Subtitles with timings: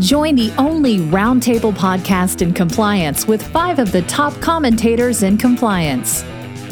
[0.00, 6.24] Join the only roundtable podcast in compliance with five of the top commentators in compliance.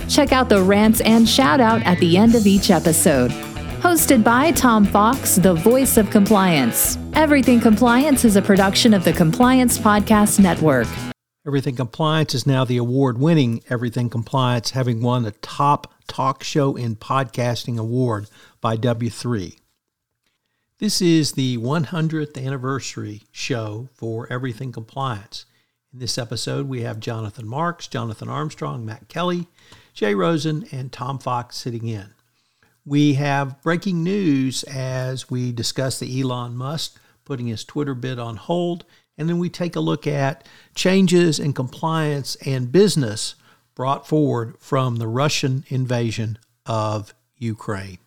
[0.09, 3.30] Check out the rants and shout out at the end of each episode.
[3.80, 6.98] Hosted by Tom Fox, the voice of compliance.
[7.14, 10.87] Everything Compliance is a production of the Compliance Podcast Network.
[11.46, 16.76] Everything Compliance is now the award winning Everything Compliance, having won the top talk show
[16.76, 18.29] in podcasting award
[18.60, 19.56] by W3.
[20.82, 25.46] This is the 100th anniversary show for Everything Compliance.
[25.92, 29.46] In this episode, we have Jonathan Marks, Jonathan Armstrong, Matt Kelly,
[29.95, 32.15] Jay Rosen, and Tom Fox sitting in.
[32.84, 38.35] We have breaking news as we discuss the Elon Musk putting his Twitter bid on
[38.35, 38.85] hold,
[39.16, 43.37] and then we take a look at changes in compliance and business
[43.76, 47.98] brought forward from the Russian invasion of Ukraine.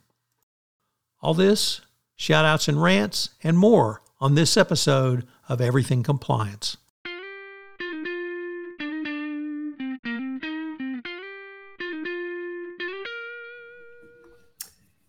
[1.22, 1.80] All this
[2.18, 6.78] shoutouts and rants, and more on this episode of Everything Compliance.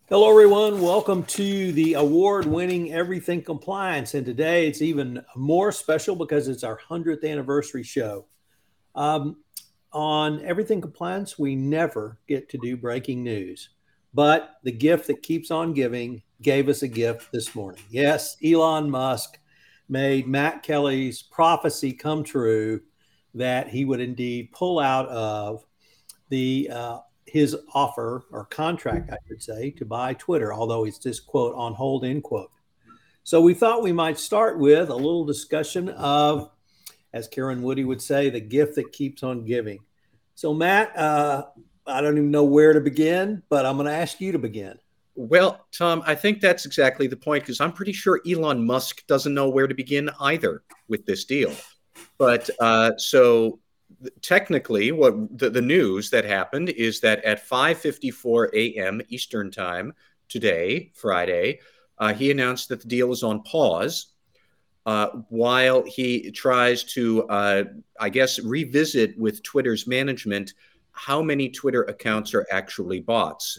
[0.09, 0.81] Hello, everyone.
[0.81, 4.15] Welcome to the award winning Everything Compliance.
[4.15, 8.27] And today it's even more special because it's our 100th anniversary show.
[8.95, 9.39] Um,
[9.93, 13.71] on Everything Compliance, we never get to do breaking news,
[14.15, 17.83] but the gift that keeps on giving gave us a gift this morning.
[17.91, 19.39] Yes, Elon Musk
[19.89, 22.81] made Matt Kelly's prophecy come true
[23.35, 25.65] that he would indeed pull out of
[26.29, 31.27] the uh, his offer or contract, I should say, to buy Twitter, although it's just
[31.27, 32.51] quote on hold end quote.
[33.25, 36.51] So we thought we might start with a little discussion of,
[37.13, 39.81] as Karen Woody would say, the gift that keeps on giving.
[40.37, 41.47] So Matt, uh,
[41.87, 44.79] I don't even know where to begin, but I'm going to ask you to begin.
[45.19, 49.33] Well, Tom, I think that's exactly the point because I'm pretty sure Elon Musk doesn't
[49.33, 51.55] know where to begin either with this deal.
[52.19, 53.61] But uh, so
[54.21, 59.01] technically, what the, the news that happened is that at 5:54 a.m.
[59.09, 59.95] Eastern Time
[60.29, 61.61] today, Friday,
[61.99, 64.13] uh, he announced that the deal is on pause.
[64.85, 67.65] Uh, while he tries to, uh,
[67.99, 70.55] I guess, revisit with Twitter's management
[70.93, 73.59] how many Twitter accounts are actually bots.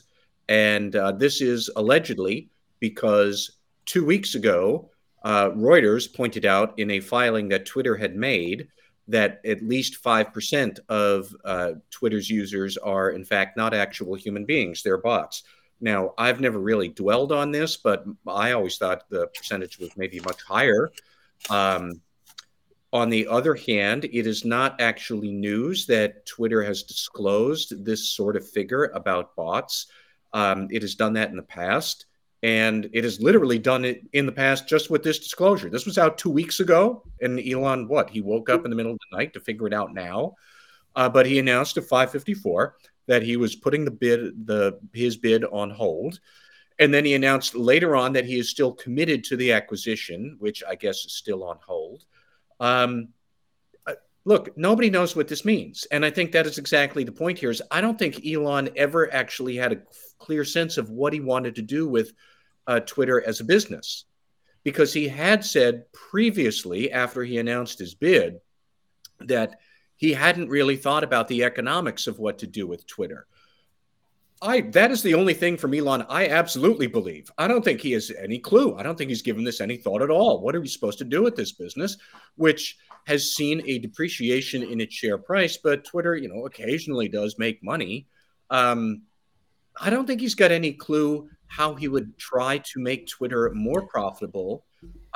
[0.49, 2.49] And uh, this is allegedly
[2.79, 4.91] because two weeks ago,
[5.23, 8.67] uh, Reuters pointed out in a filing that Twitter had made
[9.07, 14.83] that at least 5% of uh, Twitter's users are, in fact, not actual human beings,
[14.83, 15.43] they're bots.
[15.79, 20.19] Now, I've never really dwelled on this, but I always thought the percentage was maybe
[20.19, 20.91] much higher.
[21.49, 22.01] Um,
[22.91, 28.35] on the other hand, it is not actually news that Twitter has disclosed this sort
[28.35, 29.87] of figure about bots.
[30.33, 32.05] Um, it has done that in the past,
[32.43, 35.69] and it has literally done it in the past just with this disclosure.
[35.69, 38.91] This was out two weeks ago, and Elon, what he woke up in the middle
[38.91, 40.35] of the night to figure it out now,
[40.95, 42.73] uh, but he announced at 5:54
[43.07, 46.19] that he was putting the bid, the his bid on hold.
[46.79, 50.63] And then he announced later on that he is still committed to the acquisition, which
[50.67, 52.03] I guess is still on hold.
[52.59, 53.09] Um,
[54.27, 55.87] look, nobody knows what this means.
[55.89, 59.11] And I think that is exactly the point here is I don't think Elon ever
[59.13, 59.81] actually had a
[60.19, 62.11] clear sense of what he wanted to do with
[62.67, 64.03] uh, Twitter as a business.
[64.65, 68.41] Because he had said previously, after he announced his bid,
[69.21, 69.61] that
[69.95, 73.27] he hadn't really thought about the economics of what to do with Twitter.
[74.41, 77.31] I that is the only thing from Elon I absolutely believe.
[77.37, 78.75] I don't think he has any clue.
[78.75, 80.41] I don't think he's given this any thought at all.
[80.41, 81.97] What are we supposed to do with this business,
[82.35, 87.39] which has seen a depreciation in its share price, but Twitter, you know, occasionally does
[87.39, 88.05] make money.
[88.49, 89.03] Um,
[89.79, 93.87] I don't think he's got any clue how he would try to make Twitter more
[93.87, 94.65] profitable.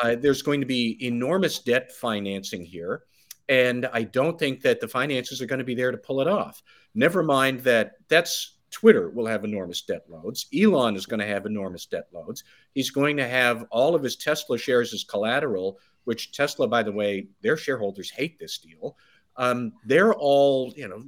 [0.02, 3.04] Uh, there's going to be enormous debt financing here.
[3.50, 6.30] And I don't think that the finances are going to be there to pull it
[6.30, 6.64] off.
[6.96, 10.48] Never mind that that's Twitter will have enormous debt loads.
[10.58, 12.46] Elon is going to have enormous debt loads.
[12.74, 16.92] He's going to have all of his Tesla shares as collateral, which Tesla, by the
[16.92, 18.98] way, their shareholders hate this deal.
[19.38, 21.04] Um, they're all, you know,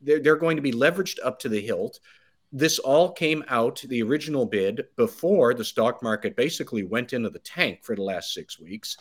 [0.00, 2.00] they're, they're going to be leveraged up to the hilt.
[2.52, 7.40] This all came out, the original bid, before the stock market basically went into the
[7.40, 8.96] tank for the last six weeks.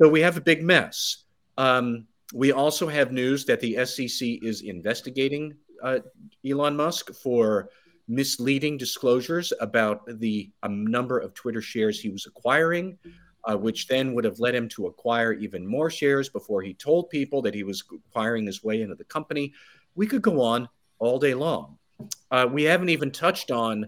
[0.00, 1.24] So we have a big mess.
[1.56, 6.00] Um, we also have news that the SEC is investigating uh,
[6.44, 7.70] Elon Musk for
[8.08, 12.98] misleading disclosures about the um, number of Twitter shares he was acquiring,
[13.44, 17.10] uh, which then would have led him to acquire even more shares before he told
[17.10, 19.52] people that he was acquiring his way into the company.
[19.94, 20.68] We could go on
[20.98, 21.78] all day long.
[22.30, 23.86] Uh, we haven't even touched on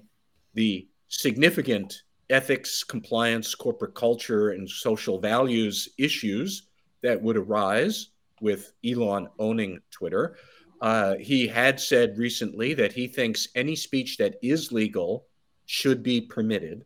[0.54, 6.68] the significant ethics, compliance, corporate culture, and social values issues
[7.02, 8.08] that would arise
[8.40, 10.36] with Elon owning Twitter.
[10.80, 15.26] Uh, he had said recently that he thinks any speech that is legal
[15.64, 16.84] should be permitted.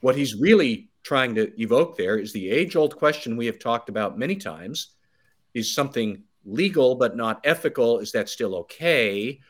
[0.00, 3.88] What he's really trying to evoke there is the age old question we have talked
[3.88, 4.94] about many times
[5.54, 7.98] is something legal but not ethical?
[7.98, 9.40] Is that still okay?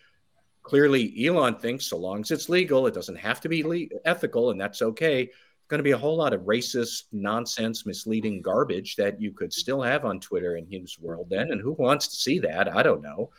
[0.62, 4.50] Clearly, Elon thinks so long as it's legal, it doesn't have to be le- ethical,
[4.50, 5.30] and that's okay
[5.70, 9.80] going to be a whole lot of racist nonsense, misleading garbage that you could still
[9.80, 11.52] have on Twitter in his world then.
[11.52, 12.74] And who wants to see that?
[12.74, 13.30] I don't know.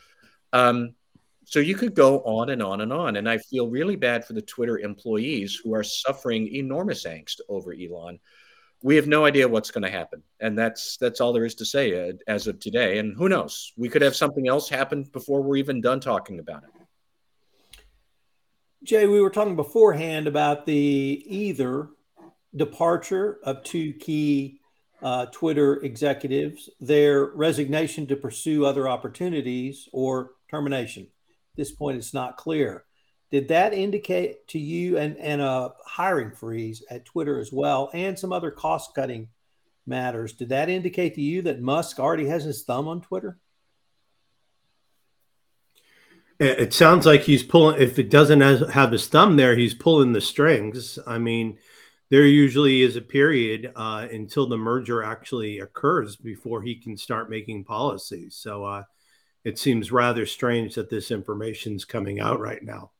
[0.54, 0.94] Um,
[1.44, 3.16] so you could go on and on and on.
[3.16, 7.72] And I feel really bad for the Twitter employees who are suffering enormous angst over
[7.72, 8.18] Elon.
[8.82, 11.64] We have no idea what's going to happen, and that's that's all there is to
[11.64, 12.98] say uh, as of today.
[12.98, 13.72] And who knows?
[13.76, 16.70] We could have something else happen before we're even done talking about it.
[18.82, 21.90] Jay, we were talking beforehand about the either
[22.56, 24.58] departure of two key
[25.00, 31.06] uh, Twitter executives, their resignation to pursue other opportunities, or termination.
[31.56, 32.84] This point, it's not clear.
[33.30, 38.18] Did that indicate to you and, and a hiring freeze at Twitter as well, and
[38.18, 39.28] some other cost cutting
[39.86, 40.34] matters?
[40.34, 43.38] Did that indicate to you that Musk already has his thumb on Twitter?
[46.38, 47.80] It sounds like he's pulling.
[47.80, 48.40] If it doesn't
[48.70, 50.98] have his thumb there, he's pulling the strings.
[51.06, 51.58] I mean,
[52.10, 57.30] there usually is a period uh, until the merger actually occurs before he can start
[57.30, 58.34] making policies.
[58.34, 58.82] So uh,
[59.44, 62.90] it seems rather strange that this information is coming out right now.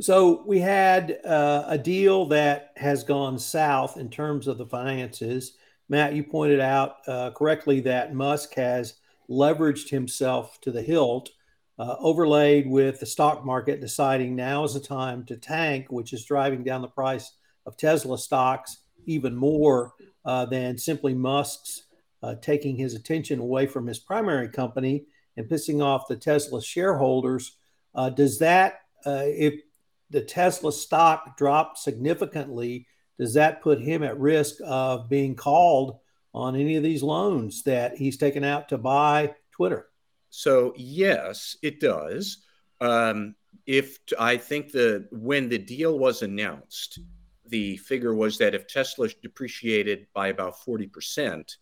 [0.00, 5.56] So we had uh, a deal that has gone south in terms of the finances.
[5.88, 8.94] Matt, you pointed out uh, correctly that Musk has
[9.30, 11.30] leveraged himself to the hilt
[11.78, 16.24] uh, overlaid with the stock market deciding now is the time to tank, which is
[16.24, 17.32] driving down the price
[17.66, 19.92] of Tesla stocks even more
[20.24, 21.83] uh, than simply Musk's
[22.24, 25.04] uh, taking his attention away from his primary company
[25.36, 27.58] and pissing off the Tesla shareholders.
[27.94, 29.60] Uh, does that, uh, if
[30.08, 32.86] the Tesla stock dropped significantly,
[33.18, 35.98] does that put him at risk of being called
[36.32, 39.88] on any of these loans that he's taken out to buy Twitter?
[40.30, 42.38] So yes, it does.
[42.80, 43.34] Um,
[43.66, 46.98] if I think the when the deal was announced,
[47.46, 51.58] the figure was that if Tesla depreciated by about forty percent,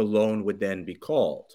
[0.00, 1.52] the loan would then be called.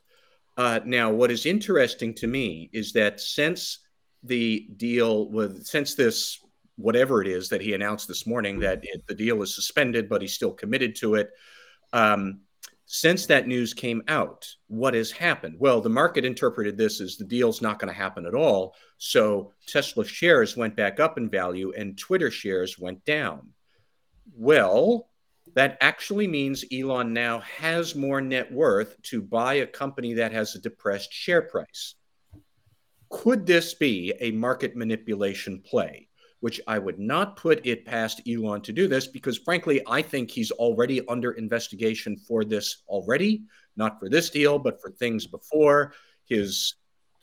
[0.56, 3.80] Uh, now, what is interesting to me is that since
[4.24, 6.40] the deal with since this
[6.78, 10.22] whatever it is that he announced this morning that it, the deal is suspended, but
[10.22, 11.30] he's still committed to it.
[11.94, 12.42] Um,
[12.86, 15.56] since that news came out, what has happened?
[15.58, 18.76] Well, the market interpreted this as the deal's not going to happen at all.
[18.98, 23.50] So Tesla shares went back up in value and Twitter shares went down.
[24.38, 25.08] Well,
[25.56, 30.56] that actually means Elon now has more net worth to buy a company that has
[30.56, 31.96] a depressed share price.
[33.10, 36.10] Could this be a market manipulation play?
[36.46, 40.30] which I would not put it past Elon to do this because, frankly, I think
[40.30, 43.46] he's already under investigation for this already,
[43.76, 45.94] not for this deal, but for things before.
[46.26, 46.76] His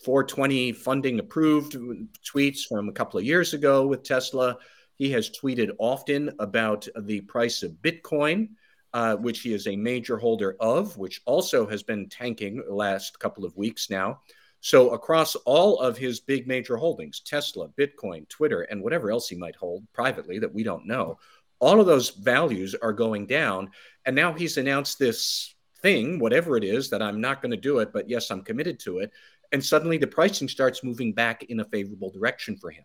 [0.04, 1.76] 420 funding approved
[2.24, 4.56] tweets from a couple of years ago with Tesla.
[4.96, 8.50] He has tweeted often about the price of Bitcoin,
[8.92, 13.18] uh, which he is a major holder of, which also has been tanking the last
[13.18, 14.20] couple of weeks now.
[14.60, 19.34] So, across all of his big major holdings Tesla, Bitcoin, Twitter, and whatever else he
[19.34, 21.18] might hold privately that we don't know,
[21.58, 23.70] all of those values are going down.
[24.04, 27.78] And now he's announced this thing, whatever it is, that I'm not going to do
[27.78, 29.10] it, but yes, I'm committed to it.
[29.52, 32.84] And suddenly the pricing starts moving back in a favorable direction for him,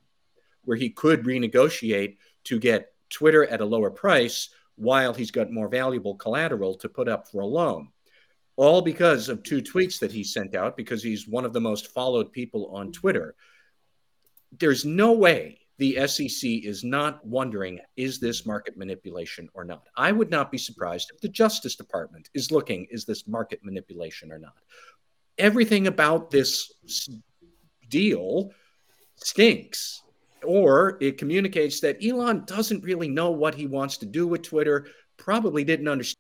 [0.68, 5.68] where he could renegotiate to get Twitter at a lower price while he's got more
[5.68, 7.90] valuable collateral to put up for a loan
[8.58, 11.94] all because of two tweets that he sent out because he's one of the most
[11.94, 13.36] followed people on Twitter.
[14.60, 19.84] There's no way the SEC is not wondering is this market manipulation or not?
[19.96, 24.32] I would not be surprised if the Justice Department is looking is this market manipulation
[24.32, 24.58] or not?
[25.38, 26.74] Everything about this
[27.90, 28.52] deal
[29.18, 30.02] stinks
[30.48, 34.88] or it communicates that Elon doesn't really know what he wants to do with Twitter,
[35.18, 36.18] probably didn't understand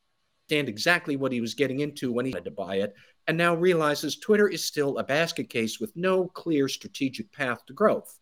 [0.49, 2.93] exactly what he was getting into when he had to buy it,
[3.27, 7.73] and now realizes Twitter is still a basket case with no clear strategic path to
[7.73, 8.19] growth.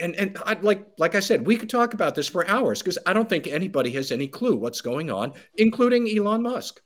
[0.00, 2.98] And and I'd like like I said, we could talk about this for hours because
[3.06, 6.80] I don't think anybody has any clue what's going on, including Elon Musk.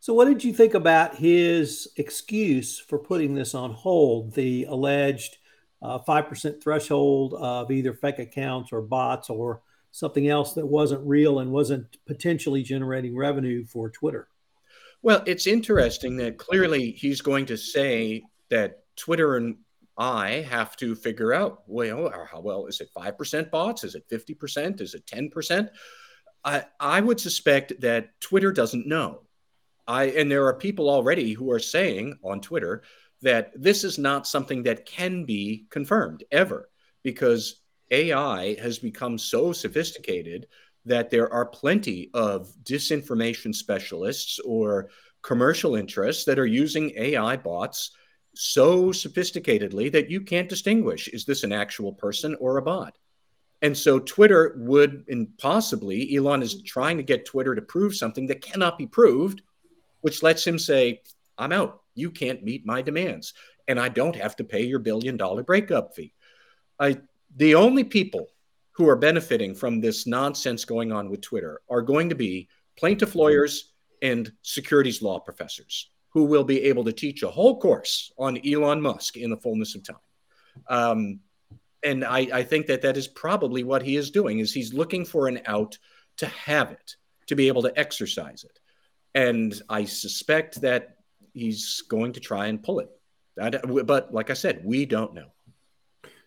[0.00, 4.34] So, what did you think about his excuse for putting this on hold?
[4.34, 5.38] The alleged
[5.82, 11.06] uh, five percent threshold of either fake accounts or bots or something else that wasn't
[11.06, 14.28] real and wasn't potentially generating revenue for Twitter.
[15.02, 19.56] Well, it's interesting that clearly he's going to say that Twitter and
[19.96, 23.84] I have to figure out well, how well is it 5% bots?
[23.84, 24.80] Is it 50%?
[24.80, 25.70] Is it 10%?
[26.44, 29.22] I, I would suspect that Twitter doesn't know.
[29.88, 32.82] I and there are people already who are saying on Twitter
[33.22, 36.68] that this is not something that can be confirmed ever
[37.02, 40.46] because AI has become so sophisticated
[40.84, 44.90] that there are plenty of disinformation specialists or
[45.22, 47.90] commercial interests that are using AI bots
[48.34, 52.96] so sophisticatedly that you can't distinguish is this an actual person or a bot?
[53.62, 58.26] And so Twitter would, and possibly Elon is trying to get Twitter to prove something
[58.26, 59.42] that cannot be proved,
[60.02, 61.00] which lets him say,
[61.38, 61.80] I'm out.
[61.96, 63.34] You can't meet my demands.
[63.68, 66.12] And I don't have to pay your billion dollar breakup fee.
[66.78, 66.98] I
[67.36, 68.28] the only people
[68.72, 73.14] who are benefiting from this nonsense going on with Twitter are going to be plaintiff
[73.14, 73.72] lawyers
[74.02, 78.80] and securities law professors who will be able to teach a whole course on Elon
[78.80, 79.96] Musk in the fullness of time.
[80.68, 81.20] Um,
[81.82, 85.04] and I, I think that that is probably what he is doing is he's looking
[85.04, 85.78] for an out
[86.18, 88.58] to have it, to be able to exercise it.
[89.14, 90.95] And I suspect that
[91.36, 92.90] he's going to try and pull it.
[93.36, 95.26] But like I said, we don't know.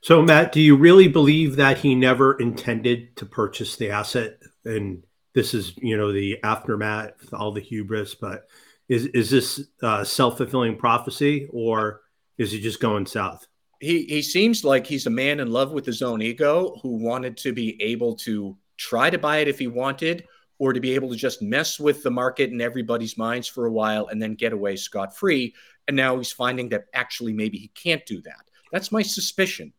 [0.01, 4.37] So, Matt, do you really believe that he never intended to purchase the asset?
[4.63, 8.15] And this is, you know, the aftermath, all the hubris.
[8.15, 8.47] But
[8.87, 12.01] is is this uh, self fulfilling prophecy, or
[12.37, 13.45] is he just going south?
[13.81, 17.35] He he seems like he's a man in love with his own ego who wanted
[17.37, 20.25] to be able to try to buy it if he wanted,
[20.59, 23.71] or to be able to just mess with the market and everybody's minds for a
[23.71, 25.55] while and then get away scot free.
[25.87, 28.49] And now he's finding that actually maybe he can't do that.
[28.71, 29.73] That's my suspicion.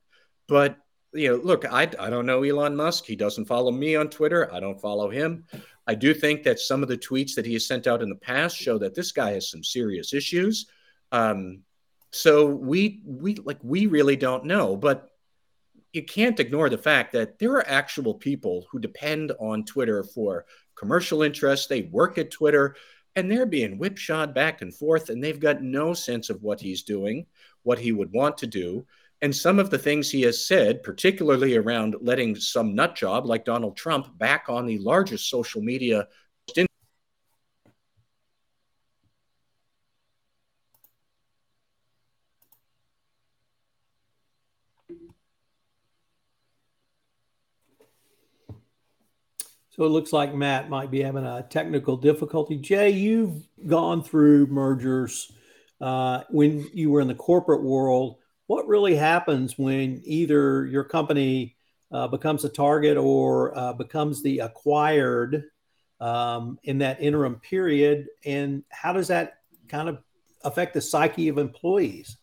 [0.49, 0.77] But
[1.13, 3.05] you know, look, I, I don't know Elon Musk.
[3.05, 4.53] He doesn't follow me on Twitter.
[4.53, 5.45] I don't follow him.
[5.87, 8.15] I do think that some of the tweets that he has sent out in the
[8.15, 10.67] past show that this guy has some serious issues.
[11.13, 11.63] Um,
[12.13, 15.11] so we we like we really don't know, but
[15.93, 20.47] you can't ignore the fact that there are actual people who depend on Twitter for
[20.81, 21.67] commercial interests.
[21.67, 22.75] They work at Twitter
[23.15, 26.83] and they're being whipshod back and forth, and they've got no sense of what he's
[26.83, 27.27] doing,
[27.65, 28.87] what he would want to do.
[29.21, 33.45] And some of the things he has said, particularly around letting some nut job like
[33.45, 36.09] Donald Trump back on the largest social media.
[49.81, 52.59] So it looks like Matt might be having a technical difficulty.
[52.59, 55.33] Jay, you've gone through mergers
[55.81, 61.57] uh, when you were in the corporate world what really happens when either your company
[61.93, 65.45] uh, becomes a target or uh, becomes the acquired
[65.99, 68.09] um, in that interim period?
[68.27, 70.03] And how does that kind of
[70.45, 72.19] affect the psyche of employees?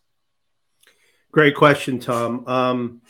[1.32, 2.46] Great question, Tom.
[2.46, 3.02] Um,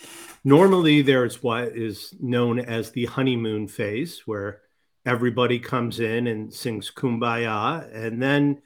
[0.44, 4.62] normally, there's what is known as the honeymoon phase, where
[5.06, 8.62] everybody comes in and sings kumbaya, and then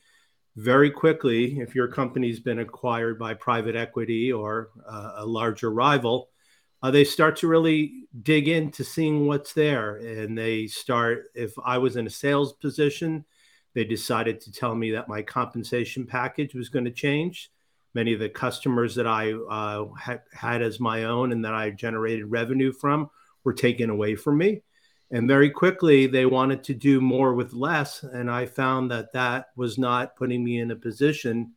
[0.57, 6.29] very quickly, if your company's been acquired by private equity or uh, a larger rival,
[6.83, 9.97] uh, they start to really dig into seeing what's there.
[9.97, 13.25] And they start, if I was in a sales position,
[13.75, 17.51] they decided to tell me that my compensation package was going to change.
[17.95, 21.71] Many of the customers that I uh, had, had as my own and that I
[21.71, 23.11] generated revenue from
[23.45, 24.63] were taken away from me.
[25.11, 29.49] And very quickly they wanted to do more with less and i found that that
[29.57, 31.53] was not putting me in a position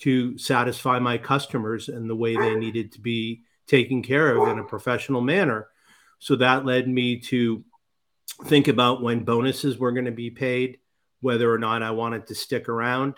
[0.00, 4.58] to satisfy my customers in the way they needed to be taken care of in
[4.58, 5.68] a professional manner.
[6.18, 7.64] So that led me to
[8.44, 10.78] think about when bonuses were going to be paid
[11.20, 13.14] whether or not i wanted to stick around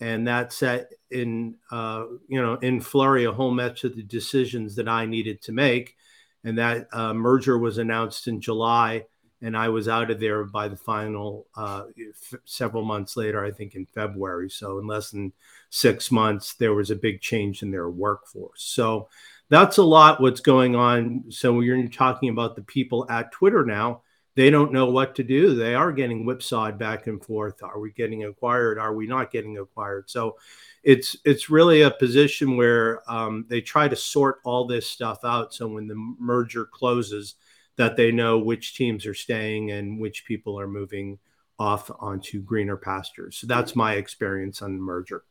[0.00, 4.76] and that set in uh, you know in flurry a whole mess of the decisions
[4.76, 5.96] that i needed to make
[6.44, 9.04] and that uh, merger was announced in July,
[9.42, 13.50] and I was out of there by the final uh, f- several months later, I
[13.50, 14.50] think in February.
[14.50, 15.32] So in less than
[15.70, 18.62] six months, there was a big change in their workforce.
[18.62, 19.08] So
[19.48, 21.24] that's a lot what's going on.
[21.30, 24.02] So when you're talking about the people at Twitter now,
[24.36, 25.54] they don't know what to do.
[25.54, 27.62] They are getting whipsawed back and forth.
[27.62, 28.78] Are we getting acquired?
[28.78, 30.08] Are we not getting acquired?
[30.08, 30.36] So
[30.82, 35.52] it's it's really a position where um, they try to sort all this stuff out.
[35.52, 37.34] So when the merger closes,
[37.76, 41.18] that they know which teams are staying and which people are moving
[41.58, 43.36] off onto greener pastures.
[43.38, 45.24] So that's my experience on the merger.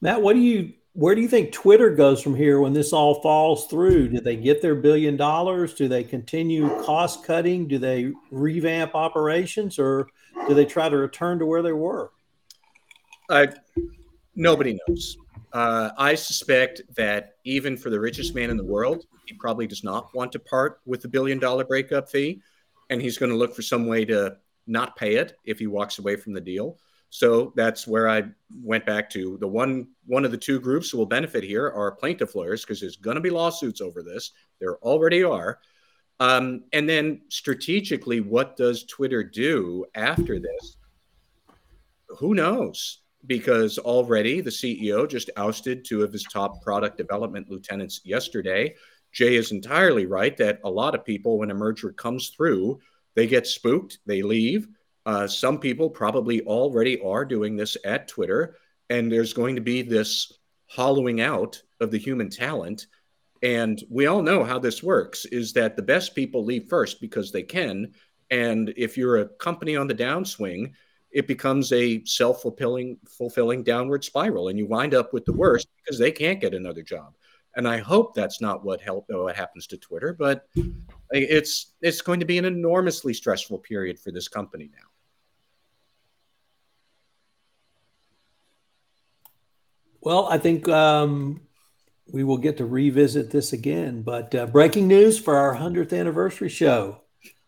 [0.00, 3.22] Matt, what do you where do you think Twitter goes from here when this all
[3.22, 4.08] falls through?
[4.08, 5.72] Do they get their billion dollars?
[5.72, 7.66] Do they continue cost cutting?
[7.66, 10.08] Do they revamp operations or
[10.48, 12.10] do they try to return to where they were?
[13.30, 13.46] Uh,
[14.34, 15.16] nobody knows.
[15.52, 19.84] Uh, I suspect that even for the richest man in the world, he probably does
[19.84, 22.40] not want to part with the billion dollar breakup fee.
[22.90, 24.36] And he's going to look for some way to
[24.66, 26.78] not pay it if he walks away from the deal.
[27.10, 28.24] So that's where I
[28.62, 31.92] went back to the one one of the two groups who will benefit here are
[31.92, 34.30] plaintiff lawyers because there's going to be lawsuits over this.
[34.60, 35.58] There already are.
[36.20, 40.78] Um, and then strategically, what does Twitter do after this?
[42.18, 43.01] Who knows?
[43.26, 48.74] Because already the CEO just ousted two of his top product development lieutenants yesterday.
[49.12, 52.80] Jay is entirely right that a lot of people, when a merger comes through,
[53.14, 54.66] they get spooked, they leave
[55.04, 58.56] uh, some people probably already are doing this at Twitter,
[58.88, 60.32] and there's going to be this
[60.66, 62.86] hollowing out of the human talent.
[63.42, 67.32] And we all know how this works is that the best people leave first because
[67.32, 67.92] they can.
[68.30, 70.72] And if you're a company on the downswing,
[71.12, 75.98] it becomes a self-fulfilling fulfilling downward spiral and you wind up with the worst because
[75.98, 77.14] they can't get another job
[77.56, 80.48] and i hope that's not what help what happens to twitter but
[81.10, 84.88] it's it's going to be an enormously stressful period for this company now
[90.02, 91.42] Well, I think um,
[92.12, 94.02] we will get to revisit this again.
[94.02, 97.02] But uh, breaking news for our 100th anniversary show.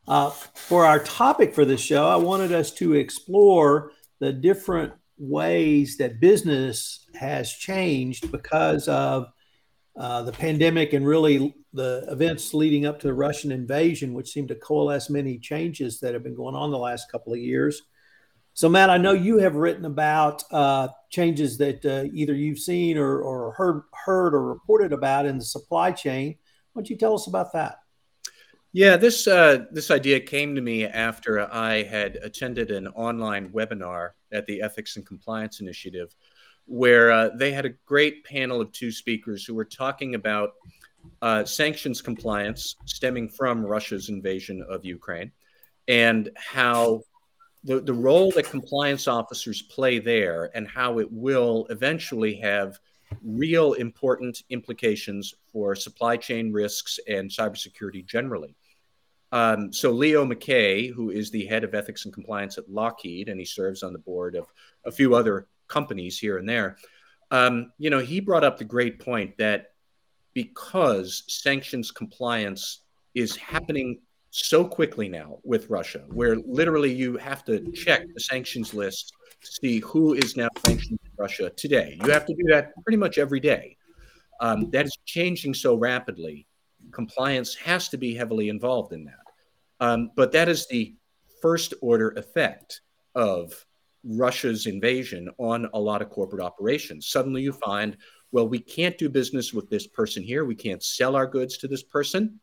[0.06, 5.96] Uh, for our topic for this show, I wanted us to explore the different ways
[5.96, 9.32] that business has changed because of
[9.96, 14.46] uh, the pandemic and really the events leading up to the Russian invasion, which seem
[14.48, 17.82] to coalesce many changes that have been going on the last couple of years.
[18.52, 22.98] So, Matt, I know you have written about uh, changes that uh, either you've seen
[22.98, 26.36] or, or heard, heard or reported about in the supply chain.
[26.72, 27.78] Why don't you tell us about that?
[28.76, 34.10] Yeah, this uh, this idea came to me after I had attended an online webinar
[34.32, 36.12] at the Ethics and Compliance Initiative,
[36.66, 40.54] where uh, they had a great panel of two speakers who were talking about
[41.22, 45.30] uh, sanctions compliance stemming from Russia's invasion of Ukraine,
[45.86, 47.02] and how
[47.62, 52.80] the, the role that compliance officers play there and how it will eventually have
[53.22, 58.56] real important implications for supply chain risks and cybersecurity generally.
[59.34, 63.40] Um, so Leo Mackay, who is the head of ethics and compliance at Lockheed, and
[63.40, 64.46] he serves on the board of
[64.84, 66.76] a few other companies here and there,
[67.32, 69.72] um, you know, he brought up the great point that
[70.34, 72.82] because sanctions compliance
[73.16, 78.72] is happening so quickly now with Russia, where literally you have to check the sanctions
[78.72, 81.98] list to see who is now sanctioned in Russia today.
[82.04, 83.78] You have to do that pretty much every day.
[84.40, 86.46] Um, that is changing so rapidly.
[86.92, 89.23] Compliance has to be heavily involved in that.
[89.80, 90.94] Um, but that is the
[91.42, 92.80] first order effect
[93.14, 93.66] of
[94.04, 97.08] Russia's invasion on a lot of corporate operations.
[97.08, 97.96] Suddenly you find,
[98.32, 100.44] well, we can't do business with this person here.
[100.44, 102.40] We can't sell our goods to this person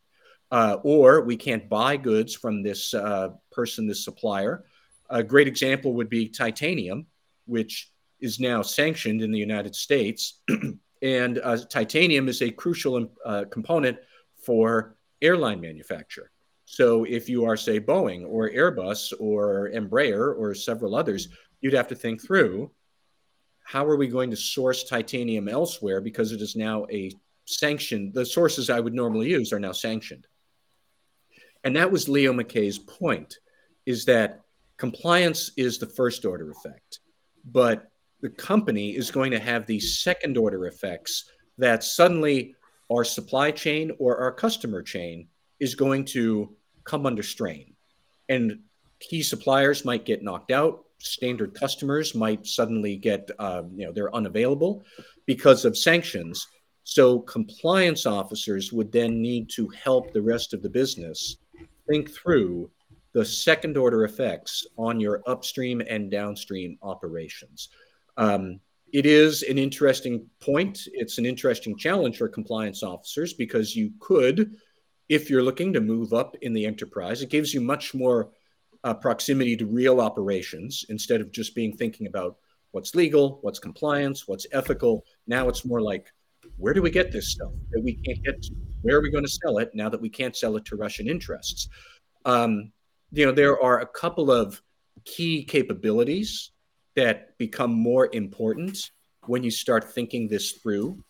[0.51, 4.65] uh, or we can't buy goods from this uh, person, this supplier.
[5.09, 7.07] A great example would be titanium,
[7.45, 7.89] which
[8.19, 10.41] is now sanctioned in the United States.
[11.01, 13.97] and uh, titanium is a crucial uh, component
[14.35, 16.31] for airline manufacture.
[16.71, 21.27] So if you are, say, Boeing or Airbus or Embraer or several others,
[21.59, 22.71] you'd have to think through
[23.65, 27.11] how are we going to source titanium elsewhere because it is now a
[27.43, 30.25] sanctioned, the sources I would normally use are now sanctioned.
[31.65, 33.35] And that was Leo Mackay's point
[33.85, 34.39] is that
[34.77, 37.01] compliance is the first order effect,
[37.43, 42.55] but the company is going to have these second order effects that suddenly
[42.89, 45.27] our supply chain or our customer chain
[45.59, 46.55] is going to
[46.91, 47.73] come under strain.
[48.27, 48.59] And
[48.99, 50.83] key suppliers might get knocked out.
[50.99, 54.83] Standard customers might suddenly get, uh, you know, they're unavailable
[55.25, 56.47] because of sanctions.
[56.83, 61.37] So compliance officers would then need to help the rest of the business
[61.87, 62.69] think through
[63.13, 67.69] the second order effects on your upstream and downstream operations.
[68.17, 68.59] Um,
[68.91, 70.87] it is an interesting point.
[70.93, 74.55] It's an interesting challenge for compliance officers because you could,
[75.11, 78.29] if you're looking to move up in the enterprise, it gives you much more
[78.85, 82.37] uh, proximity to real operations instead of just being thinking about
[82.71, 85.03] what's legal, what's compliance, what's ethical.
[85.27, 86.07] Now it's more like,
[86.55, 88.55] where do we get this stuff that we can't get to?
[88.83, 91.09] Where are we going to sell it now that we can't sell it to Russian
[91.09, 91.67] interests?
[92.23, 92.71] Um,
[93.11, 94.61] you know, there are a couple of
[95.03, 96.51] key capabilities
[96.95, 98.91] that become more important
[99.25, 101.03] when you start thinking this through.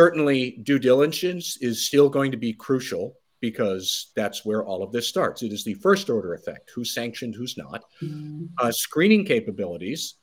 [0.00, 5.06] Certainly, due diligence is still going to be crucial because that's where all of this
[5.06, 5.42] starts.
[5.42, 7.84] It is the first order effect who's sanctioned, who's not.
[8.00, 8.46] Mm-hmm.
[8.56, 10.14] Uh, screening capabilities,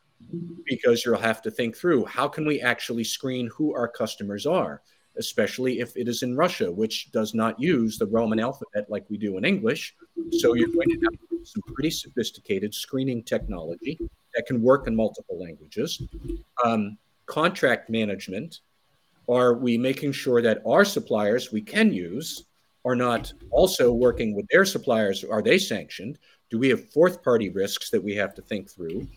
[0.65, 4.81] because you'll have to think through how can we actually screen who our customers are,
[5.19, 9.17] especially if it is in Russia, which does not use the Roman alphabet like we
[9.19, 9.95] do in English.
[10.39, 13.99] So you're going to have some pretty sophisticated screening technology
[14.33, 16.01] that can work in multiple languages.
[16.65, 18.61] Um, contract management.
[19.29, 22.45] Are we making sure that our suppliers we can use
[22.85, 25.23] are not also working with their suppliers?
[25.23, 26.17] Are they sanctioned?
[26.49, 29.07] Do we have fourth party risks that we have to think through?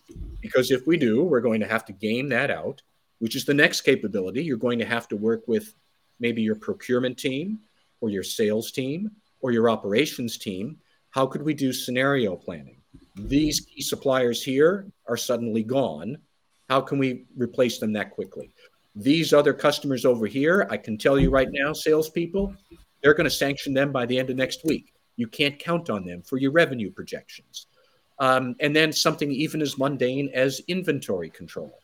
[0.40, 2.82] Because if we do, we're going to have to game that out,
[3.20, 4.42] which is the next capability.
[4.42, 5.74] You're going to have to work with
[6.18, 7.60] maybe your procurement team
[8.00, 10.78] or your sales team or your operations team.
[11.10, 12.78] How could we do scenario planning?
[13.14, 16.18] These key suppliers here are suddenly gone.
[16.68, 18.52] How can we replace them that quickly?
[18.94, 22.54] These other customers over here, I can tell you right now, salespeople,
[23.02, 24.92] they're going to sanction them by the end of next week.
[25.16, 27.66] You can't count on them for your revenue projections.
[28.18, 31.78] Um, and then something even as mundane as inventory control,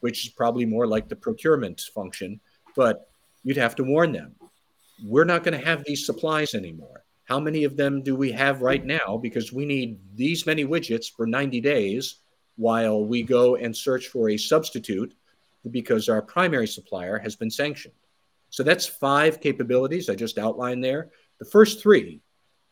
[0.00, 2.40] which is probably more like the procurement function,
[2.76, 3.08] but
[3.42, 4.34] you'd have to warn them.
[5.04, 7.04] We're not going to have these supplies anymore.
[7.24, 9.16] How many of them do we have right now?
[9.16, 12.16] Because we need these many widgets for 90 days
[12.56, 15.14] while we go and search for a substitute
[15.70, 17.94] because our primary supplier has been sanctioned.
[18.50, 21.10] So that's five capabilities I just outlined there.
[21.38, 22.20] The first three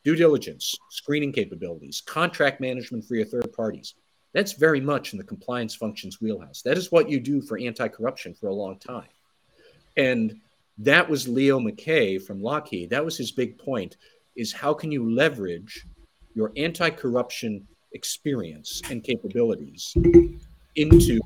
[0.05, 3.95] due diligence, screening capabilities, contract management for your third parties.
[4.33, 6.63] That's very much in the compliance functions wheelhouse.
[6.63, 9.09] That is what you do for anti corruption for a long time.
[9.97, 10.37] And
[10.79, 12.91] that was Leo Mackay from Lockheed.
[12.91, 13.97] That was his big point
[14.37, 15.87] is how can you leverage
[16.35, 19.95] your anti corruption experience and capabilities
[20.81, 21.21] into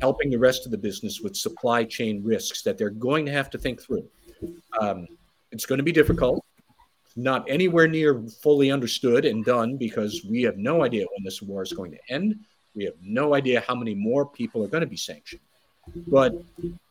[0.00, 3.50] helping the rest of the business with supply chain risks that they're going to have
[3.50, 4.08] to think through.
[4.80, 5.06] Um,
[5.52, 6.44] it's going to be difficult,
[7.16, 11.62] not anywhere near fully understood and done because we have no idea when this war
[11.62, 12.38] is going to end.
[12.74, 15.42] We have no idea how many more people are going to be sanctioned.
[16.08, 16.34] But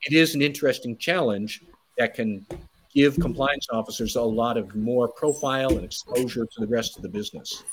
[0.03, 1.61] it is an interesting challenge
[1.97, 2.45] that can
[2.93, 7.09] give compliance officers a lot of more profile and exposure to the rest of the
[7.09, 7.63] business.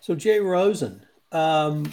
[0.00, 1.92] So, Jay Rosen, um,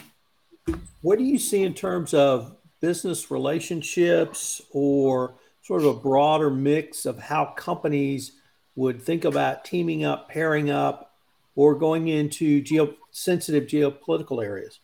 [1.02, 7.06] what do you see in terms of business relationships or sort of a broader mix
[7.06, 8.34] of how companies
[8.76, 11.16] would think about teaming up, pairing up,
[11.56, 14.80] or going into geo- sensitive geopolitical areas?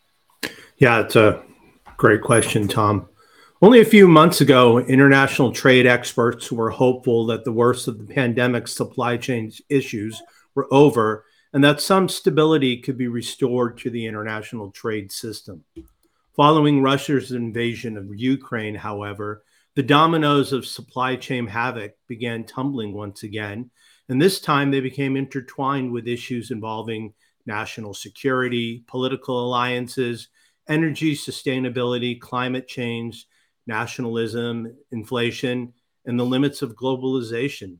[0.76, 1.42] Yeah, it's a
[1.96, 3.08] great question, Tom.
[3.62, 8.12] Only a few months ago, international trade experts were hopeful that the worst of the
[8.12, 10.20] pandemic supply chain issues
[10.54, 11.24] were over
[11.54, 15.64] and that some stability could be restored to the international trade system.
[16.34, 19.44] Following Russia's invasion of Ukraine, however,
[19.76, 23.70] the dominoes of supply chain havoc began tumbling once again,
[24.08, 27.14] and this time they became intertwined with issues involving
[27.46, 30.28] national security, political alliances,
[30.68, 33.26] energy sustainability, climate change,
[33.68, 35.72] nationalism, inflation,
[36.04, 37.78] and the limits of globalization.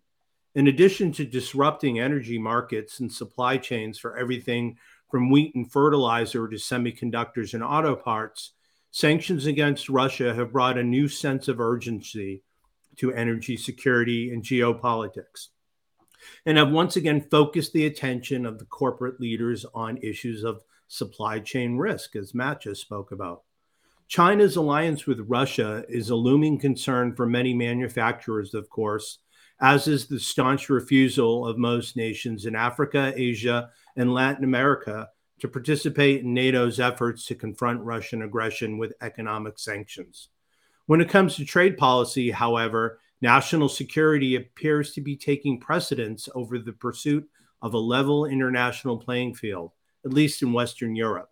[0.55, 4.79] In addition to disrupting energy markets and supply chains for everything
[5.11, 8.53] from wheat and fertilizer to semiconductors and auto parts,
[8.93, 12.43] sanctions against Russia have brought a new sense of urgency
[12.97, 15.49] to energy security and geopolitics,
[16.47, 21.40] and have once again focused the attention of the corporate leaders on issues of supply
[21.40, 23.43] chain risk, as Matt just spoke about.
[24.07, 29.19] China's alliance with Russia is a looming concern for many manufacturers, of course,
[29.61, 35.09] as is the staunch refusal of most nations in Africa, Asia, and Latin America
[35.40, 40.29] to participate in NATO's efforts to confront Russian aggression with economic sanctions.
[40.87, 46.59] When it comes to trade policy, however, national security appears to be taking precedence over
[46.59, 47.29] the pursuit
[47.62, 49.73] of a level international playing field,
[50.05, 51.31] at least in Western Europe.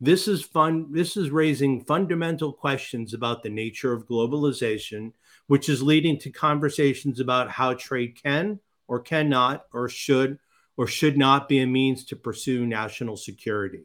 [0.00, 0.90] This is fun.
[0.90, 5.12] This is raising fundamental questions about the nature of globalization
[5.50, 10.38] which is leading to conversations about how trade can or cannot or should
[10.76, 13.80] or should not be a means to pursue national security.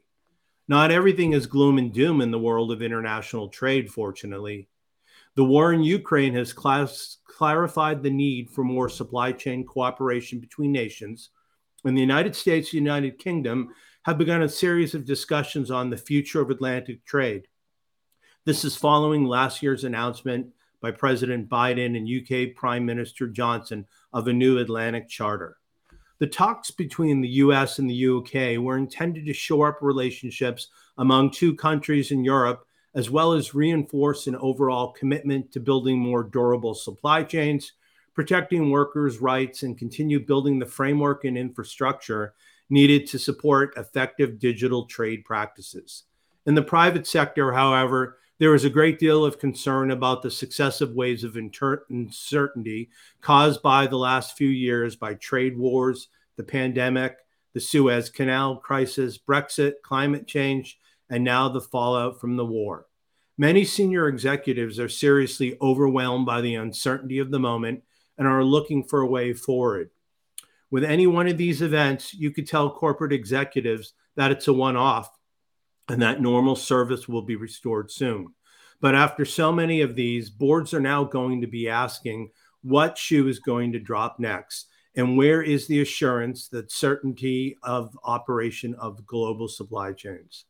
[0.68, 4.70] Not everything is gloom and doom in the world of international trade, fortunately.
[5.34, 10.72] The war in Ukraine has class- clarified the need for more supply chain cooperation between
[10.72, 11.32] nations,
[11.84, 13.74] and the United States and the United Kingdom
[14.04, 17.48] have begun a series of discussions on the future of Atlantic trade.
[18.46, 20.52] This is following last year's announcement
[20.86, 25.58] by President Biden and UK Prime Minister Johnson of a new Atlantic Charter.
[26.20, 30.68] The talks between the US and the UK were intended to shore up relationships
[31.00, 36.22] among two countries in Europe, as well as reinforce an overall commitment to building more
[36.22, 37.72] durable supply chains,
[38.14, 42.36] protecting workers' rights, and continue building the framework and infrastructure
[42.70, 46.04] needed to support effective digital trade practices.
[46.46, 50.92] In the private sector, however, there is a great deal of concern about the successive
[50.94, 52.90] waves of uncertainty
[53.22, 57.18] caused by the last few years by trade wars, the pandemic,
[57.54, 60.78] the Suez Canal crisis, Brexit, climate change,
[61.10, 62.88] and now the fallout from the war.
[63.38, 67.84] Many senior executives are seriously overwhelmed by the uncertainty of the moment
[68.18, 69.92] and are looking for a way forward.
[70.72, 74.76] With any one of these events, you could tell corporate executives that it's a one
[74.76, 75.10] off
[75.90, 78.28] and that normal service will be restored soon.
[78.82, 83.28] But after so many of these, boards are now going to be asking what shoe
[83.28, 89.06] is going to drop next and where is the assurance that certainty of operation of
[89.06, 90.46] global supply chains.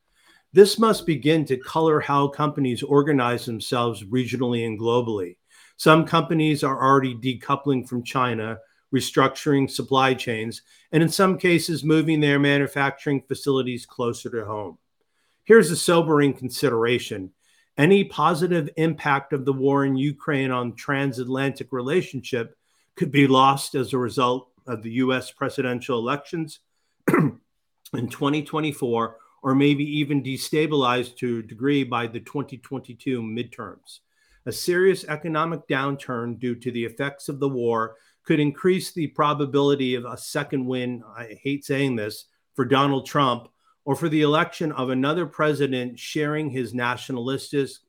[0.53, 5.35] This must begin to color how companies organize themselves regionally and globally.
[5.77, 8.59] Some companies are already decoupling from China,
[8.93, 10.61] restructuring supply chains,
[10.93, 14.77] and in some cases, moving their manufacturing facilities closer to home.
[15.45, 17.31] Here's a sobering consideration
[17.77, 22.57] any positive impact of the war in Ukraine on transatlantic relationship
[22.95, 26.61] could be lost as a result of the US presidential elections
[27.13, 27.39] in
[27.93, 33.99] 2024 or maybe even destabilized to a degree by the 2022 midterms.
[34.47, 39.93] A serious economic downturn due to the effects of the war could increase the probability
[39.93, 41.03] of a second win.
[41.15, 43.49] I hate saying this for Donald Trump
[43.85, 47.85] or for the election of another president sharing his nationalist,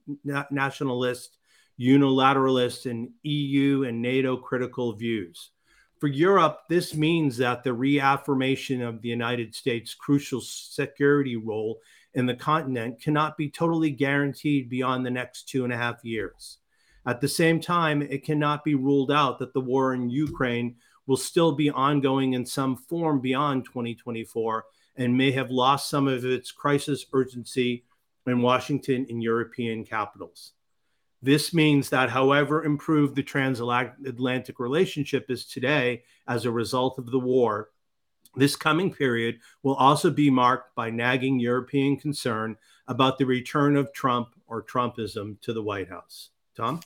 [1.81, 5.51] unilateralist, and EU and NATO critical views.
[5.99, 11.81] For Europe, this means that the reaffirmation of the United States' crucial security role
[12.13, 16.59] in the continent cannot be totally guaranteed beyond the next two and a half years.
[17.07, 21.17] At the same time, it cannot be ruled out that the war in Ukraine will
[21.17, 24.65] still be ongoing in some form beyond 2024
[24.97, 27.85] and may have lost some of its crisis urgency
[28.27, 30.53] in Washington and European capitals.
[31.23, 37.19] This means that, however improved the transatlantic relationship is today as a result of the
[37.19, 37.71] war,
[38.37, 42.57] this coming period will also be marked by nagging European concern
[42.87, 46.31] about the return of Trump or Trumpism to the White House.
[46.55, 46.81] Tom?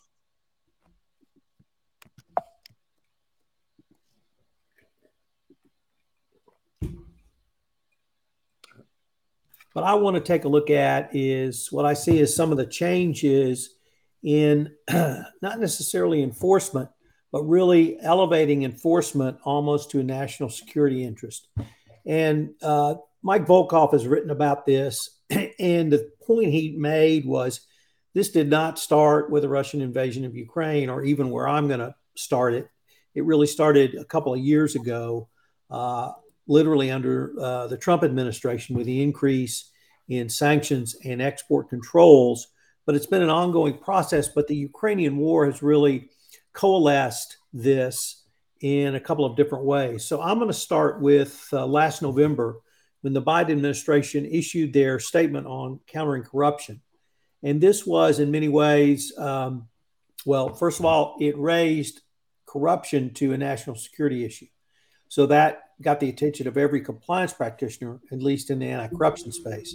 [9.73, 12.59] What I want to take a look at is what I see is some of
[12.59, 13.77] the changes
[14.23, 16.89] in not necessarily enforcement,
[17.31, 21.49] but really elevating enforcement almost to a national security interest.
[22.05, 27.61] And uh, Mike Volkov has written about this, and the point he made was
[28.13, 31.81] this did not start with a Russian invasion of Ukraine or even where I'm going
[31.81, 32.69] to start it.
[33.15, 35.29] It really started a couple of years ago
[35.71, 36.11] uh,
[36.51, 39.71] literally under uh, the Trump administration with the increase
[40.09, 42.49] in sanctions and export controls.
[42.85, 44.27] But it's been an ongoing process.
[44.29, 46.11] But the Ukrainian war has really
[46.53, 48.25] coalesced this
[48.61, 50.05] in a couple of different ways.
[50.05, 52.61] So I'm going to start with uh, last November
[53.03, 56.83] when the Biden administration issued their statement on countering corruption.
[57.43, 59.69] And this was, in many ways, um,
[60.27, 62.03] well, first of all, it raised
[62.45, 64.47] corruption to a national security issue.
[65.11, 69.33] So that got the attention of every compliance practitioner, at least in the anti corruption
[69.33, 69.75] space.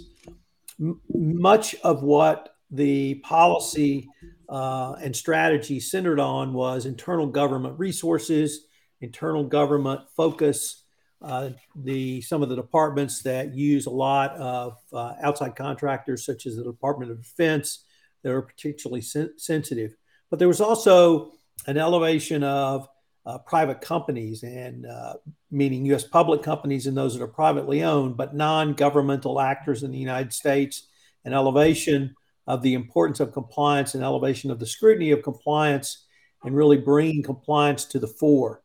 [0.80, 4.08] M- much of what the policy
[4.48, 8.64] uh, and strategy centered on was internal government resources,
[9.02, 10.82] internal government focus.
[11.20, 16.46] Uh, the some of the departments that use a lot of uh, outside contractors, such
[16.46, 17.84] as the Department of Defense,
[18.22, 19.94] that are particularly sen- sensitive.
[20.30, 21.32] But there was also
[21.66, 22.88] an elevation of
[23.26, 25.14] uh, private companies and uh,
[25.50, 26.04] meaning U.S.
[26.04, 30.86] public companies and those that are privately owned, but non-governmental actors in the United States,
[31.24, 32.14] an elevation
[32.46, 36.04] of the importance of compliance and elevation of the scrutiny of compliance,
[36.44, 38.62] and really bringing compliance to the fore.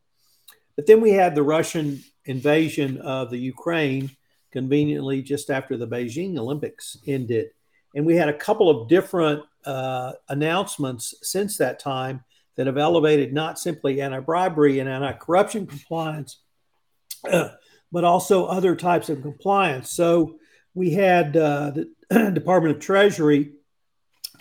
[0.76, 4.10] But then we had the Russian invasion of the Ukraine,
[4.52, 7.48] conveniently just after the Beijing Olympics ended,
[7.96, 12.22] and we had a couple of different uh, announcements since that time
[12.56, 16.40] that have elevated not simply anti bribery and anti corruption compliance,
[17.24, 19.90] but also other types of compliance.
[19.90, 20.38] So
[20.74, 23.52] we had uh, the Department of Treasury,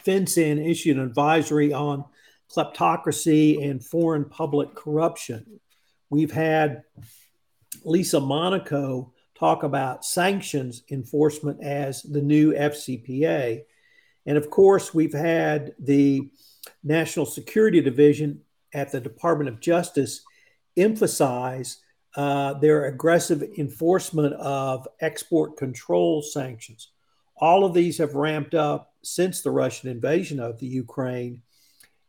[0.05, 2.05] FinCEN, issued an advisory on
[2.53, 5.59] kleptocracy and foreign public corruption.
[6.09, 6.83] We've had
[7.85, 13.63] Lisa Monaco talk about sanctions enforcement as the new FCPA.
[14.25, 16.29] And of course, we've had the
[16.83, 18.41] National Security Division
[18.73, 20.21] at the Department of Justice
[20.77, 21.77] emphasize
[22.15, 26.89] uh, their aggressive enforcement of export control sanctions.
[27.37, 31.41] All of these have ramped up since the Russian invasion of the Ukraine.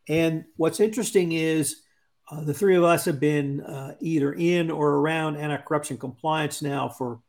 [0.07, 1.81] And what's interesting is
[2.29, 6.61] uh, the three of us have been uh, either in or around anti corruption compliance
[6.61, 7.19] now for,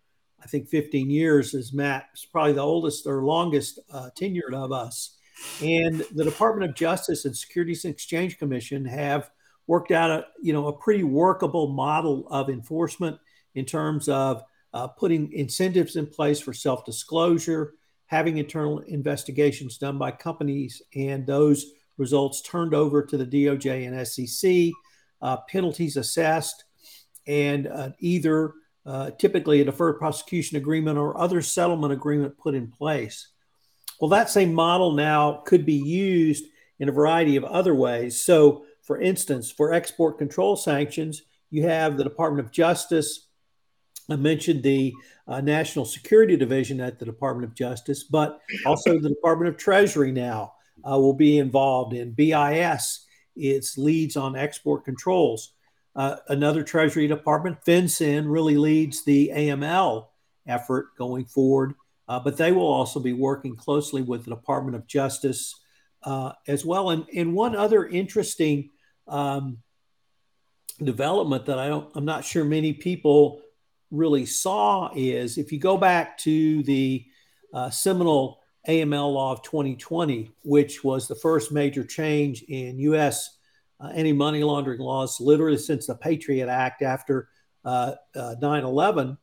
[0.42, 4.72] I think, 15 years, as Matt is probably the oldest or longest uh, tenured of
[4.72, 5.13] us.
[5.62, 9.30] And the Department of Justice and Securities and Exchange Commission have
[9.66, 13.18] worked out a you know a pretty workable model of enforcement
[13.54, 14.42] in terms of
[14.72, 17.74] uh, putting incentives in place for self disclosure,
[18.06, 21.66] having internal investigations done by companies, and those
[21.96, 24.72] results turned over to the DOJ and SEC,
[25.22, 26.64] uh, penalties assessed,
[27.26, 32.70] and uh, either uh, typically a deferred prosecution agreement or other settlement agreement put in
[32.70, 33.28] place.
[34.00, 36.44] Well, that same model now could be used
[36.78, 38.22] in a variety of other ways.
[38.22, 43.28] So, for instance, for export control sanctions, you have the Department of Justice.
[44.10, 44.92] I mentioned the
[45.26, 50.12] uh, National Security Division at the Department of Justice, but also the Department of Treasury
[50.12, 50.54] now
[50.84, 53.06] uh, will be involved in BIS.
[53.36, 55.54] Its leads on export controls.
[55.96, 60.08] Uh, another Treasury Department, FinCEN, really leads the AML
[60.46, 61.74] effort going forward
[62.08, 65.60] uh, but they will also be working closely with the Department of Justice
[66.02, 66.90] uh, as well.
[66.90, 68.70] And, and one other interesting
[69.08, 69.58] um,
[70.82, 73.40] development that I don't, I'm not sure many people
[73.90, 77.04] really saw is if you go back to the
[77.52, 83.38] uh, seminal AML law of 2020, which was the first major change in U.S.
[83.80, 87.28] Uh, anti money laundering laws, literally since the Patriot Act after
[87.64, 89.18] uh, uh, 9 11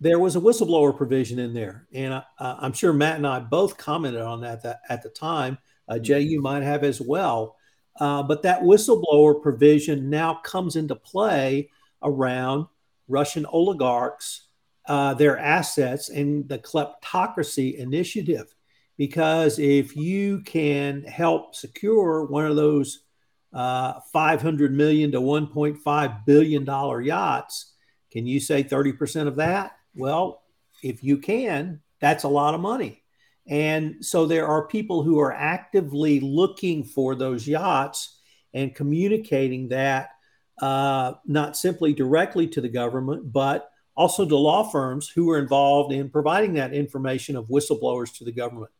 [0.00, 3.78] there was a whistleblower provision in there, and I, am sure Matt and I both
[3.78, 5.58] commented on that, that at the time.
[5.88, 7.56] Uh, Jay, you might have as well.
[7.98, 11.70] Uh, but that whistleblower provision now comes into play
[12.02, 12.66] around
[13.08, 14.48] Russian oligarchs,
[14.86, 18.54] uh, their assets, and the kleptocracy initiative.
[18.98, 23.02] Because if you can help secure one of those
[23.52, 27.72] uh, 500 million to 1.5 billion dollar yachts,
[28.10, 29.75] can you say 30% of that?
[29.96, 30.42] Well,
[30.82, 33.02] if you can, that's a lot of money.
[33.48, 38.18] And so there are people who are actively looking for those yachts
[38.52, 40.10] and communicating that
[40.60, 45.92] uh, not simply directly to the government, but also to law firms who are involved
[45.92, 48.70] in providing that information of whistleblowers to the government.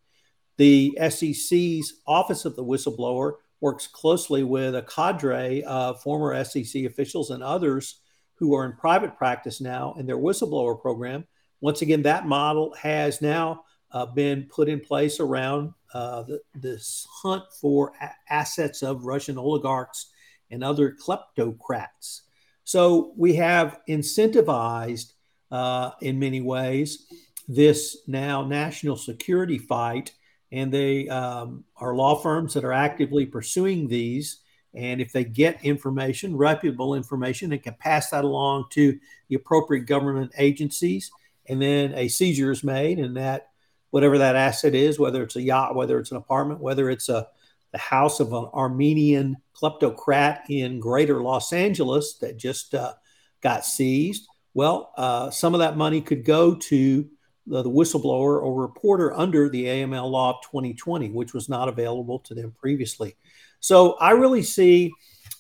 [0.59, 7.31] The SEC's Office of the Whistleblower works closely with a cadre of former SEC officials
[7.31, 8.01] and others
[8.39, 11.27] who are in private practice now in their whistleblower program.
[11.61, 17.07] Once again, that model has now uh, been put in place around uh, the, this
[17.23, 20.11] hunt for a- assets of Russian oligarchs
[20.51, 22.23] and other kleptocrats.
[22.65, 25.13] So we have incentivized,
[25.51, 27.07] uh, in many ways,
[27.49, 30.13] this now national security fight,
[30.53, 34.41] and they um, are law firms that are actively pursuing these
[34.77, 39.87] and if they get information, reputable information, and can pass that along to the appropriate
[39.87, 41.11] government agencies.
[41.49, 43.49] And then a seizure is made, and that
[43.91, 47.29] whatever that asset is, whether it's a yacht, whether it's an apartment, whether it's a
[47.73, 52.95] the house of an Armenian kleptocrat in Greater Los Angeles that just uh,
[53.43, 54.27] got seized.
[54.55, 57.09] Well, uh, some of that money could go to
[57.47, 62.19] the, the, whistleblower or reporter under the AML law of 2020, which was not available
[62.21, 63.17] to them previously.
[63.61, 64.93] So I really see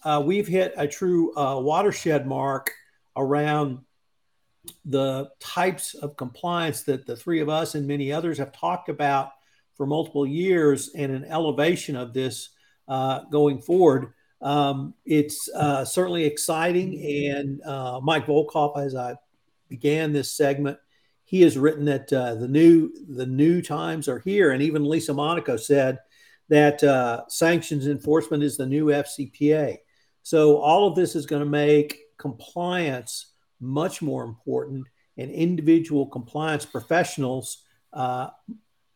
[0.05, 2.73] uh, we've hit a true uh, watershed mark
[3.17, 3.79] around
[4.85, 9.31] the types of compliance that the three of us and many others have talked about
[9.75, 12.51] for multiple years and an elevation of this
[12.89, 14.13] uh, going forward.
[14.43, 17.31] Um, it's uh, certainly exciting.
[17.31, 19.17] And uh, Mike Volkov, as I
[19.69, 20.79] began this segment,
[21.25, 25.13] he has written that uh, the new the new times are here, and even Lisa
[25.13, 25.99] Monaco said
[26.49, 29.79] that uh, sanctions enforcement is the new FCPA.
[30.23, 34.87] So all of this is going to make compliance much more important,
[35.17, 38.29] and individual compliance professionals uh,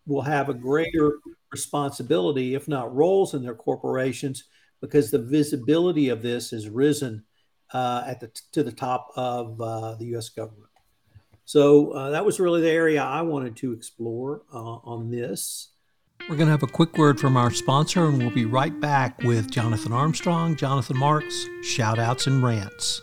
[0.06, 1.18] will have a greater
[1.50, 4.44] responsibility, if not roles in their corporations,
[4.80, 7.24] because the visibility of this has risen
[7.72, 10.28] uh, at the to the top of uh, the U.S.
[10.28, 10.70] government.
[11.44, 15.69] So uh, that was really the area I wanted to explore uh, on this.
[16.30, 19.20] We're going to have a quick word from our sponsor, and we'll be right back
[19.24, 23.02] with Jonathan Armstrong, Jonathan Marks, shout outs and rants.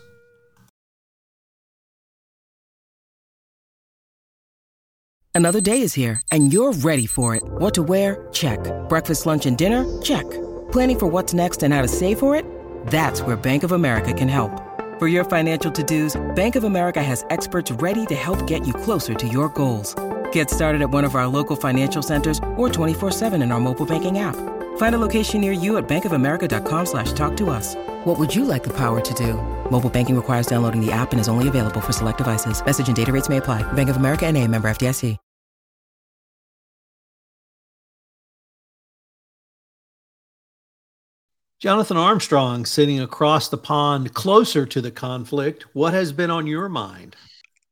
[5.35, 7.43] Another day is here, and you're ready for it.
[7.43, 8.29] What to wear?
[8.31, 8.59] Check.
[8.87, 9.83] Breakfast, lunch, and dinner?
[10.01, 10.25] Check.
[10.71, 12.45] Planning for what's next and how to save for it?
[12.85, 14.57] That's where Bank of America can help.
[14.99, 19.13] For your financial to-dos, Bank of America has experts ready to help get you closer
[19.15, 19.95] to your goals.
[20.31, 24.17] Get started at one of our local financial centers or 24-7 in our mobile banking
[24.17, 24.35] app.
[24.77, 27.75] Find a location near you at bankofamerica.com slash talk to us.
[28.05, 29.33] What would you like the power to do?
[29.69, 32.65] Mobile banking requires downloading the app and is only available for select devices.
[32.65, 33.61] Message and data rates may apply.
[33.73, 35.17] Bank of America and a member FDIC.
[41.59, 45.65] Jonathan Armstrong sitting across the pond closer to the conflict.
[45.73, 47.15] What has been on your mind?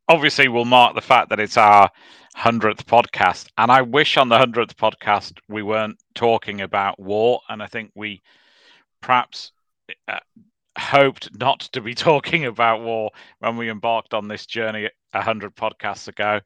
[0.09, 1.91] Obviously, we'll mark the fact that it's our
[2.37, 3.47] 100th podcast.
[3.57, 7.41] And I wish on the 100th podcast we weren't talking about war.
[7.49, 8.21] And I think we
[9.01, 9.51] perhaps
[10.07, 10.19] uh,
[10.77, 16.07] hoped not to be talking about war when we embarked on this journey 100 podcasts
[16.07, 16.41] ago.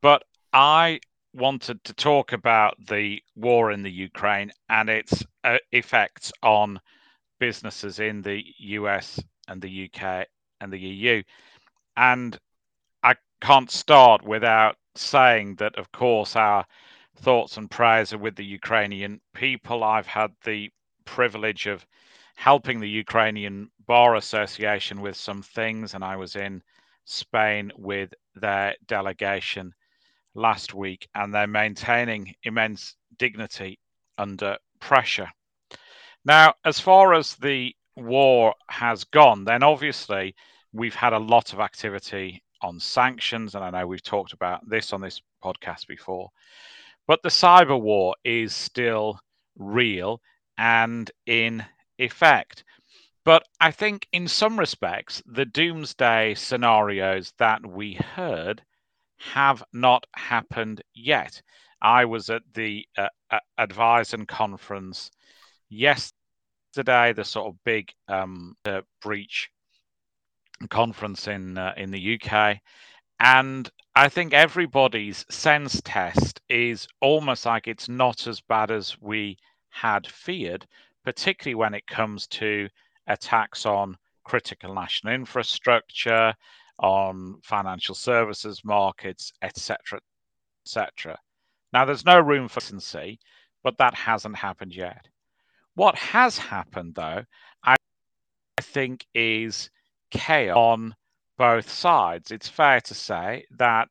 [0.00, 1.00] But I
[1.34, 6.80] wanted to talk about the war in the Ukraine and its uh, effects on
[7.38, 9.18] businesses in the US
[9.48, 10.26] and the UK
[10.60, 11.22] and the EU.
[11.96, 12.38] And
[13.02, 16.66] I can't start without saying that, of course, our
[17.16, 19.84] thoughts and prayers are with the Ukrainian people.
[19.84, 20.70] I've had the
[21.04, 21.86] privilege of
[22.36, 26.62] helping the Ukrainian Bar Association with some things, and I was in
[27.04, 29.72] Spain with their delegation
[30.34, 33.78] last week, and they're maintaining immense dignity
[34.18, 35.30] under pressure.
[36.24, 40.34] Now, as far as the war has gone, then obviously
[40.72, 44.92] we've had a lot of activity on sanctions, and I know we've talked about this
[44.92, 46.30] on this podcast before.
[47.06, 49.18] But the cyber war is still
[49.56, 50.20] real
[50.56, 51.64] and in
[51.98, 52.64] effect.
[53.24, 58.62] But I think in some respects, the doomsday scenarios that we heard
[59.18, 61.40] have not happened yet.
[61.80, 65.10] I was at the uh, uh, conference
[65.68, 69.50] yesterday, the sort of big um, uh, breach
[70.68, 72.58] conference in uh, in the UK,
[73.20, 79.38] and I think everybody's sense test is almost like it's not as bad as we
[79.70, 80.66] had feared,
[81.04, 82.68] particularly when it comes to
[83.06, 86.34] attacks on critical national infrastructure,
[86.78, 90.00] on financial services markets, etc.,
[90.64, 91.18] etc.
[91.72, 93.18] Now, there's no room for consistency,
[93.62, 95.06] but that hasn't happened yet.
[95.74, 97.24] What has happened, though,
[97.64, 97.76] I
[98.60, 99.70] think, is
[100.12, 100.94] chaos on
[101.38, 102.30] both sides.
[102.30, 103.88] It's fair to say that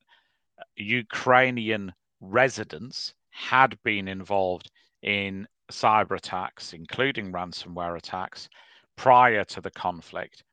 [0.75, 4.69] Ukrainian residents had been involved
[5.01, 8.49] in cyber attacks, including ransomware attacks,
[8.95, 10.43] prior to the conflict.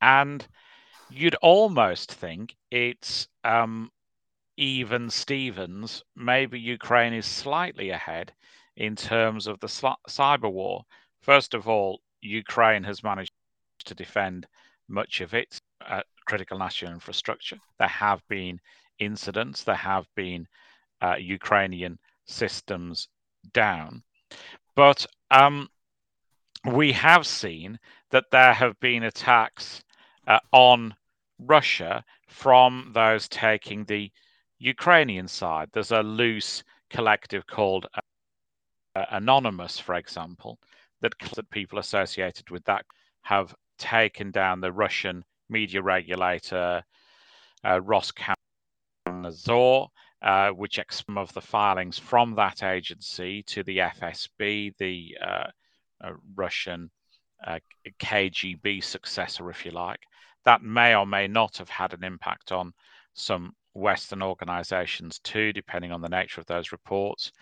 [0.00, 0.46] And
[1.10, 3.90] you'd almost think it's um,
[4.56, 6.02] even Stevens.
[6.16, 8.32] Maybe Ukraine is slightly ahead
[8.76, 10.84] in terms of the cyber war.
[11.20, 13.32] First of all, Ukraine has managed
[13.84, 14.46] to defend
[14.92, 17.58] much of its uh, critical national infrastructure.
[17.78, 18.60] There have been
[18.98, 20.46] incidents, there have been
[21.00, 23.08] uh, Ukrainian systems
[23.52, 24.02] down.
[24.76, 25.68] But um,
[26.64, 27.78] we have seen
[28.10, 29.82] that there have been attacks
[30.26, 30.94] uh, on
[31.38, 34.10] Russia from those taking the
[34.58, 35.68] Ukrainian side.
[35.72, 37.86] There's a loose collective called
[38.94, 40.58] uh, Anonymous, for example,
[41.00, 42.84] that, that people associated with that
[43.22, 46.82] have taken down the Russian media regulator,
[47.64, 49.88] uh, Roskomnadzor,
[50.22, 55.46] uh, which some of the filings from that agency to the FSB, the uh,
[56.02, 56.90] uh, Russian
[57.46, 57.58] uh,
[58.00, 60.00] KGB successor, if you like
[60.44, 62.72] that may or may not have had an impact on
[63.14, 67.32] some Western organizations too, depending on the nature of those reports.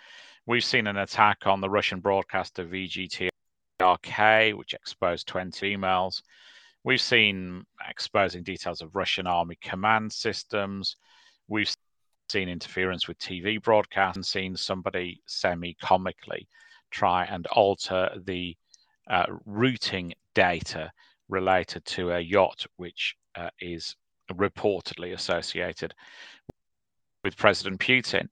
[0.47, 2.65] We've seen an attack on the Russian broadcaster
[3.99, 6.23] VGTRK, which exposed 20 emails.
[6.85, 10.97] We've seen exposing details of Russian army command systems.
[11.49, 11.73] We've
[12.31, 16.49] seen interference with TV broadcasts and seen somebody semi comically
[16.91, 18.57] try and alter the
[19.09, 20.91] uh, routing data
[21.29, 23.97] related to a yacht which uh, is
[24.33, 25.95] reportedly associated
[27.25, 28.29] with President Putin.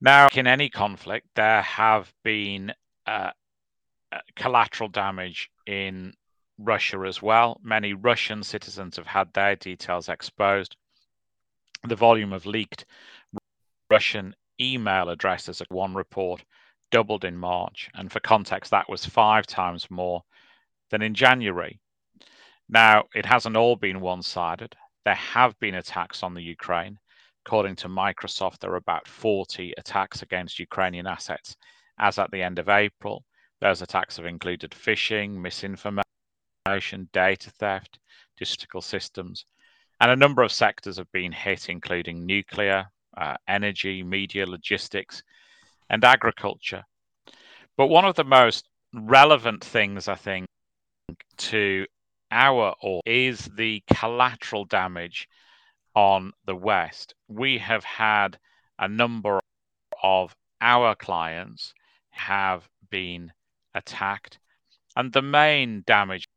[0.00, 2.72] Now, in any conflict, there have been
[3.06, 3.30] uh,
[4.12, 6.12] Uh, collateral damage in
[6.58, 7.60] Russia as well.
[7.62, 10.76] Many Russian citizens have had their details exposed.
[11.86, 12.84] The volume of leaked
[13.88, 16.44] Russian email addresses, at one report,
[16.90, 17.88] doubled in March.
[17.94, 20.22] And for context, that was five times more
[20.90, 21.78] than in January.
[22.68, 24.76] Now, it hasn't all been one sided.
[25.04, 26.98] There have been attacks on the Ukraine.
[27.46, 31.56] According to Microsoft, there are about 40 attacks against Ukrainian assets
[31.98, 33.24] as at the end of April.
[33.60, 37.98] Those attacks have included phishing, misinformation, data theft,
[38.38, 39.44] digital systems,
[40.00, 45.22] and a number of sectors have been hit, including nuclear, uh, energy, media, logistics,
[45.90, 46.84] and agriculture.
[47.76, 50.46] But one of the most relevant things, I think,
[51.36, 51.86] to
[52.30, 55.28] our or is the collateral damage
[55.94, 57.14] on the West.
[57.28, 58.38] We have had
[58.78, 59.40] a number
[60.02, 61.74] of our clients
[62.10, 63.32] have been
[63.74, 64.38] attacked,
[64.96, 66.28] and the main damage,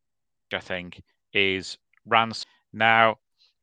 [0.53, 1.01] I think,
[1.33, 2.49] is ransom.
[2.71, 3.17] Now,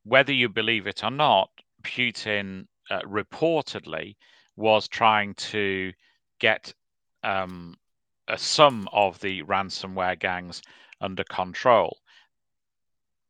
[0.05, 1.51] whether you believe it or not,
[1.83, 4.17] Putin uh, reportedly
[4.57, 5.93] was trying to
[6.39, 6.73] get
[7.23, 7.77] um,
[8.29, 10.63] a, some of the ransomware gangs
[11.01, 11.99] under control.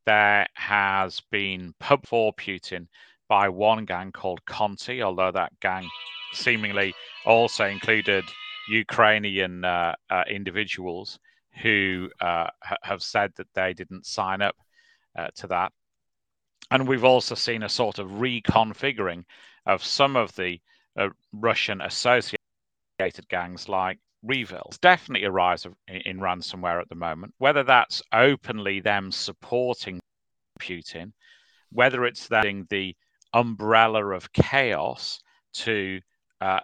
[0.06, 2.88] There has been pub for Putin
[3.28, 5.88] by one gang called Conti, although that gang
[6.32, 8.24] seemingly also included
[8.70, 11.18] Ukrainian uh, uh, individuals
[11.62, 12.48] who uh,
[12.82, 14.56] have said that they didn't sign up
[15.18, 15.72] uh, to that.
[16.70, 19.24] And we've also seen a sort of reconfiguring
[19.66, 20.60] of some of the
[20.96, 22.38] uh, Russian associated
[23.28, 24.66] gangs like REvil.
[24.68, 29.10] It's definitely a rise of, in, in ransomware at the moment, whether that's openly them
[29.10, 29.98] supporting
[30.60, 31.12] Putin,
[31.72, 32.94] whether it's them the
[33.32, 35.20] umbrella of chaos
[35.52, 36.00] to
[36.40, 36.60] uh,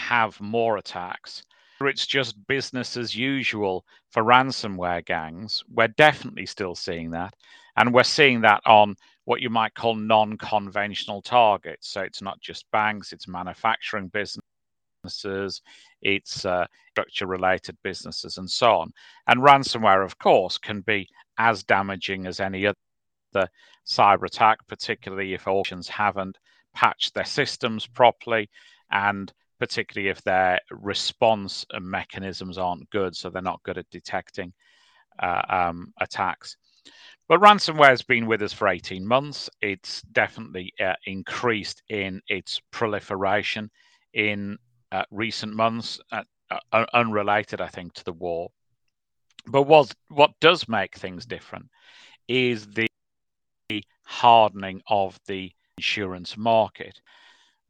[0.00, 1.44] have more attacks,
[1.82, 5.64] it's just business as usual for ransomware gangs.
[5.72, 7.34] We're definitely still seeing that.
[7.76, 11.88] And we're seeing that on what you might call non conventional targets.
[11.88, 15.62] So it's not just banks, it's manufacturing businesses,
[16.02, 18.92] it's uh, structure related businesses, and so on.
[19.28, 23.48] And ransomware, of course, can be as damaging as any other
[23.86, 26.38] cyber attack, particularly if organizations haven't
[26.74, 28.50] patched their systems properly
[28.90, 34.52] and particularly if their response mechanisms aren't good, so they're not good at detecting
[35.20, 36.56] uh, um, attacks.
[37.28, 39.48] But ransomware has been with us for 18 months.
[39.60, 43.70] It's definitely uh, increased in its proliferation
[44.14, 44.58] in
[44.90, 46.24] uh, recent months, uh,
[46.72, 48.48] uh unrelated, I think, to the war.
[49.46, 51.68] But what, what does make things different
[52.26, 52.88] is the
[54.04, 57.00] hardening of the insurance market.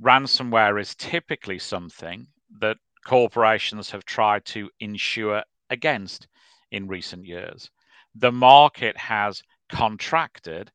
[0.02, 2.26] Ransomware is typically something
[2.60, 6.26] that corporations have tried to insure against
[6.70, 7.70] in recent years
[8.14, 10.70] the market has contracted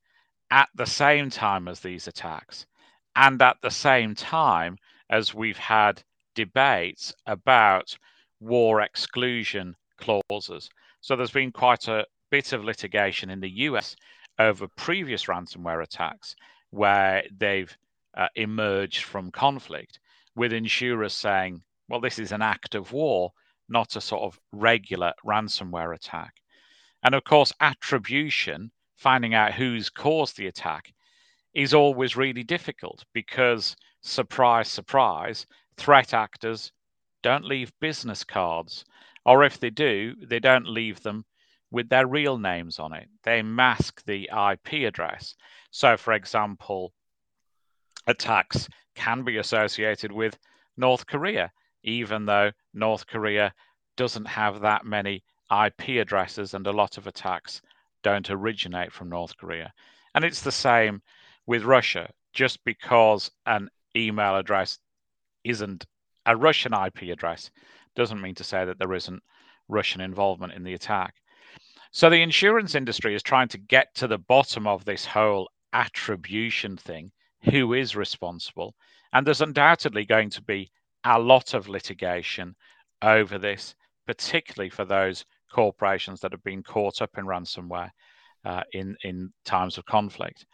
[0.51, 2.65] at the same time as these attacks
[3.15, 4.77] and at the same time
[5.09, 6.01] as we've had
[6.33, 7.97] debates about
[8.39, 10.69] war exclusion clauses.
[11.01, 13.95] So there's been quite a bit of litigation in the US
[14.39, 16.35] over previous ransomware attacks
[16.71, 17.75] where they've
[18.15, 19.99] uh, emerged from conflict,
[20.35, 23.31] with insurers saying, well, this is an act of war,
[23.69, 26.33] not a sort of regular ransomware attack.
[27.03, 30.93] And of course, attribution, finding out who's caused the attack,
[31.53, 35.45] is always really difficult because, surprise, surprise,
[35.77, 36.71] threat actors
[37.21, 38.85] don't leave business cards.
[39.25, 41.25] Or if they do, they don't leave them
[41.71, 43.09] with their real names on it.
[43.23, 45.35] They mask the IP address.
[45.71, 46.93] So, for example,
[48.07, 50.37] attacks can be associated with
[50.77, 51.51] North Korea,
[51.83, 53.53] even though North Korea
[53.97, 57.61] doesn't have that many IP addresses and a lot of attacks
[58.03, 59.73] don't originate from North Korea.
[60.13, 61.01] And it's the same
[61.45, 62.09] with Russia.
[62.33, 64.79] Just because an email address
[65.43, 65.85] isn't
[66.25, 67.49] a Russian IP address
[67.95, 69.23] doesn't mean to say that there isn't
[69.69, 71.15] Russian involvement in the attack.
[71.91, 76.75] So the insurance industry is trying to get to the bottom of this whole attribution
[76.75, 77.11] thing
[77.45, 78.75] who is responsible?
[79.13, 80.71] And there's undoubtedly going to be
[81.03, 82.55] a lot of litigation
[83.01, 83.75] over this,
[84.07, 87.91] particularly for those corporations that have been caught up in ransomware
[88.43, 90.45] uh, in in times of conflict.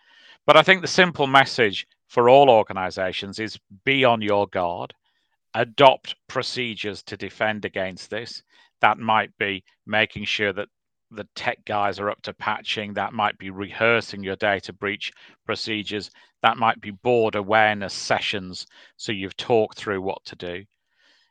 [0.45, 4.93] But I think the simple message for all organizations is be on your guard,
[5.53, 8.43] adopt procedures to defend against this.
[8.81, 10.67] That might be making sure that
[11.11, 15.11] the tech guys are up to patching, that might be rehearsing your data breach
[15.45, 16.09] procedures,
[16.41, 18.65] that might be board awareness sessions.
[18.97, 20.63] So you've talked through what to do.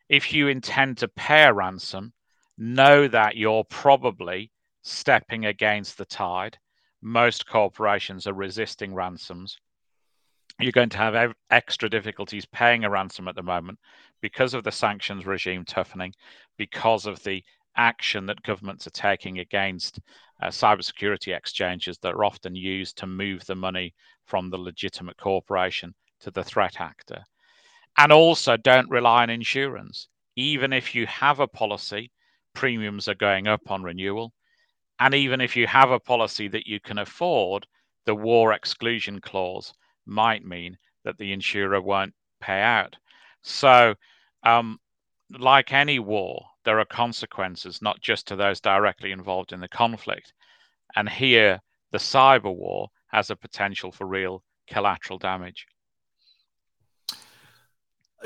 [0.08, 2.12] If you intend to pay a ransom,
[2.58, 4.50] know that you're probably
[4.82, 6.58] stepping against the tide.
[7.02, 9.58] Most corporations are resisting ransoms.
[10.58, 13.78] You're going to have extra difficulties paying a ransom at the moment
[14.20, 16.12] because of the sanctions regime toughening,
[16.58, 17.42] because of the
[17.76, 20.00] action that governments are taking against
[20.42, 23.94] uh, cybersecurity exchanges that are often used to move the money
[24.26, 27.24] from the legitimate corporation to the threat actor.
[27.98, 30.08] And also, don't rely on insurance.
[30.36, 32.10] Even if you have a policy,
[32.54, 34.32] premiums are going up on renewal.
[34.98, 37.66] And even if you have a policy that you can afford,
[38.06, 39.72] the war exclusion clause
[40.06, 42.96] might mean that the insurer won't pay out.
[43.42, 43.94] So,
[44.42, 44.78] um,
[45.38, 50.32] like any war, there are consequences, not just to those directly involved in the conflict.
[50.96, 51.60] And here,
[51.92, 55.66] the cyber war has a potential for real collateral damage.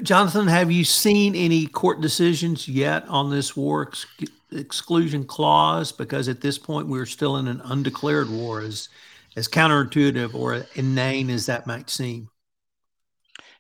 [0.03, 4.07] Jonathan, have you seen any court decisions yet on this war ex-
[4.51, 5.93] exclusion clause?
[5.93, 8.89] Because at this point, we're still in an undeclared war, as,
[9.37, 12.29] as counterintuitive or inane as that might seem.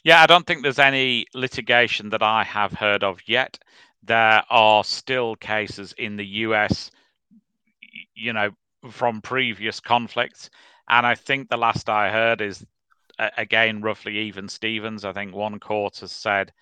[0.03, 3.59] Yeah, I don't think there's any litigation that I have heard of yet.
[4.07, 6.91] There are still cases in the US,
[8.15, 8.51] you know,
[8.91, 10.51] from previous conflicts.
[10.89, 12.65] And I think the last I heard is
[13.37, 15.05] again, roughly even Stevens.
[15.05, 16.53] I think one court has said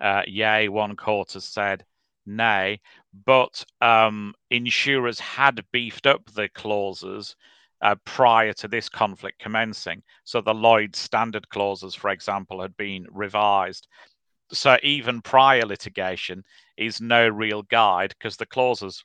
[0.00, 1.84] uh, yay, one court has said
[2.26, 2.80] nay.
[3.24, 7.36] But um, insurers had beefed up the clauses
[7.82, 10.02] uh, prior to this conflict commencing.
[10.24, 13.86] So the Lloyd's standard clauses, for example, had been revised.
[14.52, 16.44] So even prior litigation
[16.76, 19.04] is no real guide because the clauses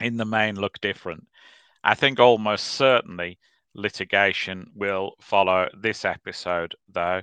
[0.00, 1.26] in the main look different.
[1.82, 3.38] I think almost certainly
[3.74, 7.22] litigation will follow this episode, though,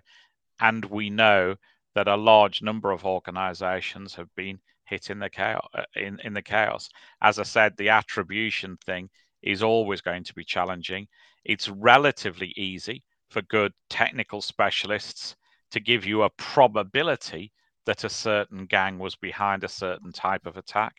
[0.59, 1.55] and we know
[1.95, 6.33] that a large number of organizations have been hit in the chaos uh, in, in
[6.33, 6.89] the chaos.
[7.21, 9.09] As I said, the attribution thing
[9.41, 11.07] is always going to be challenging.
[11.43, 15.35] It's relatively easy for good technical specialists
[15.71, 17.51] to give you a probability
[17.87, 20.93] that a certain gang was behind a certain type of attack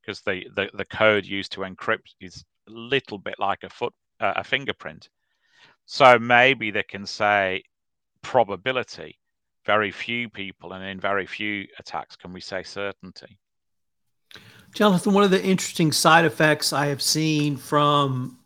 [0.00, 3.94] because the, the, the code used to encrypt is a little bit like a foot
[4.20, 5.08] uh, a fingerprint.
[5.86, 7.64] So maybe they can say
[8.22, 9.18] probability.
[9.64, 13.38] Very few people, and in very few attacks, can we say certainty.
[14.74, 18.38] Jonathan, one of the interesting side effects I have seen from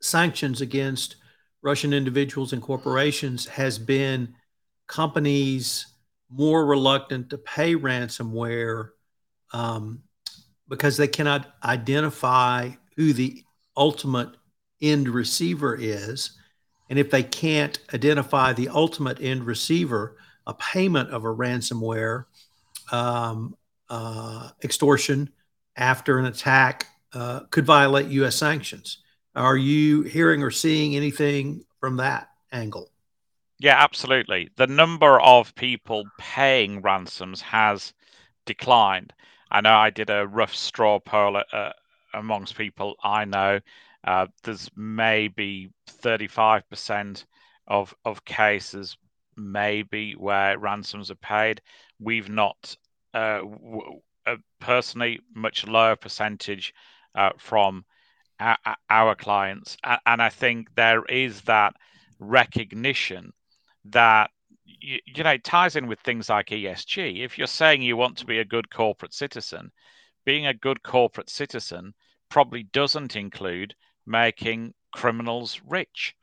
[0.00, 1.16] sanctions against
[1.62, 4.34] Russian individuals and corporations has been
[4.88, 5.86] companies
[6.32, 8.90] more reluctant to pay ransomware
[9.52, 10.02] um,
[10.68, 13.42] because they cannot identify who the
[13.76, 14.30] ultimate
[14.80, 16.38] end receiver is.
[16.88, 20.16] And if they can't identify the ultimate end receiver,
[20.46, 22.24] a payment of a ransomware
[22.90, 23.56] um,
[23.88, 25.30] uh, extortion
[25.76, 28.36] after an attack uh, could violate U.S.
[28.36, 28.98] sanctions.
[29.34, 32.91] Are you hearing or seeing anything from that angle?
[33.62, 34.50] Yeah, absolutely.
[34.56, 37.94] The number of people paying ransoms has
[38.44, 39.12] declined.
[39.52, 41.72] I know I did a rough straw poll uh,
[42.12, 43.60] amongst people I know,
[44.02, 47.24] uh, there's maybe 35%
[47.68, 48.98] of of cases
[49.36, 51.62] maybe where ransoms are paid.
[52.00, 52.76] We've not
[53.14, 56.74] uh, w- uh, personally much lower percentage
[57.14, 57.84] uh, from
[58.40, 58.58] our,
[58.90, 61.76] our clients, and, and I think there is that
[62.18, 63.32] recognition
[63.86, 64.30] that
[64.64, 67.24] you, you, know ties in with things like ESG.
[67.24, 69.70] If you're saying you want to be a good corporate citizen,
[70.24, 71.94] being a good corporate citizen
[72.28, 73.74] probably doesn't include
[74.06, 76.14] making criminals rich.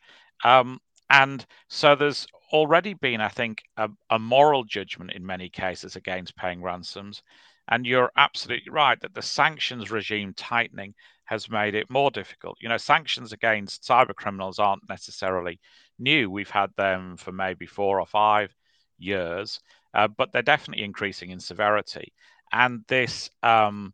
[0.44, 0.80] Um,
[1.10, 6.36] and so there's already been, I think, a, a, moral judgment in many cases against
[6.36, 7.22] paying ransoms.
[7.68, 10.96] And you're absolutely right that the sanctions regime tightening
[11.26, 12.58] has made it more difficult.
[12.60, 15.60] You know, sanctions against cyber criminals aren't necessarily
[16.00, 16.30] new.
[16.30, 18.54] We've had them for maybe four or five
[18.98, 19.60] years,
[19.94, 22.14] uh, but they're definitely increasing in severity.
[22.52, 23.94] And this, um,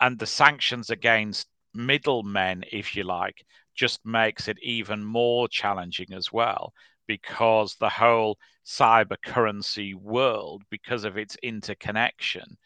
[0.00, 3.44] and the sanctions against middlemen, if you like,
[3.74, 6.72] just makes it even more challenging as well
[7.06, 12.56] because the whole cyber currency world, because of its interconnection,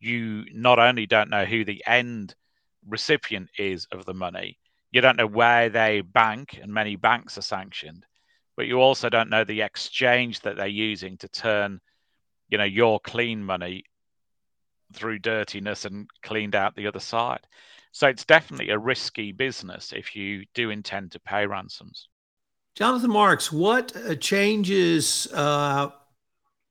[0.00, 2.34] you not only don't know who the end
[2.86, 4.56] recipient is of the money,
[4.90, 8.04] you don't know where they bank, and many banks are sanctioned,
[8.56, 11.80] but you also don't know the exchange that they're using to turn,
[12.48, 13.84] you know, your clean money
[14.94, 17.46] through dirtiness and cleaned out the other side.
[17.92, 22.08] So it's definitely a risky business if you do intend to pay ransoms.
[22.74, 25.88] Jonathan Marks, what uh, changes uh,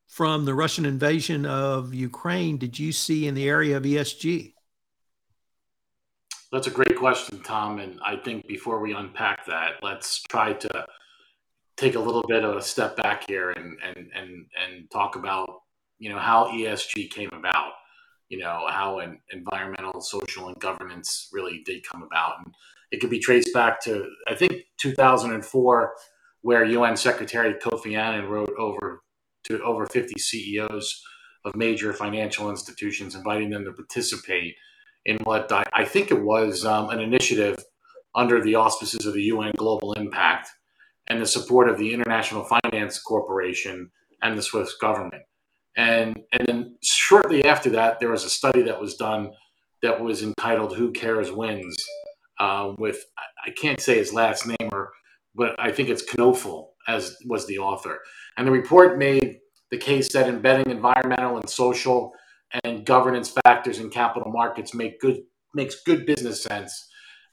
[0.07, 4.53] from the Russian invasion of Ukraine did you see in the area of ESG?
[6.51, 7.79] That's a great question, Tom.
[7.79, 10.85] And I think before we unpack that, let's try to
[11.75, 15.49] take a little bit of a step back here and and and and talk about
[15.99, 17.73] you know how ESG came about.
[18.29, 22.53] You know how an environmental, social, and governance really did come about, and
[22.91, 25.93] it could be traced back to I think 2004,
[26.41, 29.01] where UN Secretary Kofi Annan wrote over
[29.45, 31.01] to over 50 CEOs
[31.45, 34.55] of major financial institutions, inviting them to participate
[35.07, 37.57] in what I, I think it was um, an initiative
[38.13, 40.49] under the auspices of the UN Global Compact
[41.07, 43.89] and the support of the International Finance Corporation
[44.21, 45.23] and the Swiss government.
[45.77, 49.31] And, and then shortly after that, there was a study that was done
[49.81, 51.77] that was entitled Who Cares Wins,
[52.39, 53.05] uh, with,
[53.45, 54.91] I can't say his last name, or,
[55.35, 57.99] but I think it's Knoepfel as was the author.
[58.37, 59.37] And the report made
[59.69, 62.11] the case that embedding environmental and social
[62.63, 65.23] and governance factors in capital markets make good
[65.53, 66.87] makes good business sense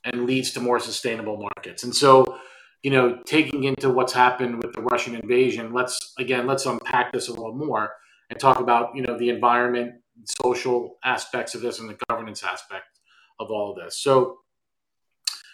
[0.04, 1.82] and leads to more sustainable markets.
[1.84, 2.38] And so,
[2.82, 7.28] you know, taking into what's happened with the Russian invasion, let's again let's unpack this
[7.28, 7.90] a little more
[8.30, 9.94] and talk about you know the environment,
[10.42, 12.84] social aspects of this, and the governance aspect
[13.40, 14.00] of all of this.
[14.02, 14.38] So,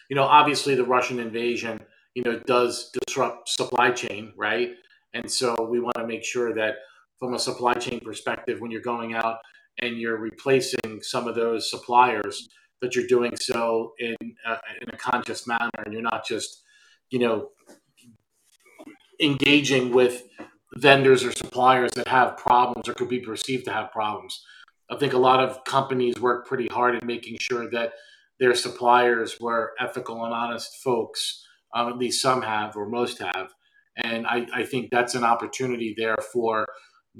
[0.08, 1.80] you know, obviously the Russian invasion,
[2.14, 4.70] you know, does disrupt supply chain, right?
[5.14, 6.74] And so we want to make sure that
[7.20, 9.36] from a supply chain perspective, when you're going out
[9.80, 12.48] and you're replacing some of those suppliers,
[12.80, 14.16] that you're doing so in
[14.46, 16.62] a, in a conscious manner, and you're not just,
[17.10, 17.50] you know,
[19.20, 20.22] engaging with
[20.76, 24.42] vendors or suppliers that have problems or could be perceived to have problems.
[24.90, 27.92] I think a lot of companies work pretty hard in making sure that
[28.40, 31.46] their suppliers were ethical and honest folks.
[31.72, 33.54] Um, at least some have, or most have.
[34.02, 36.66] And I, I think that's an opportunity there for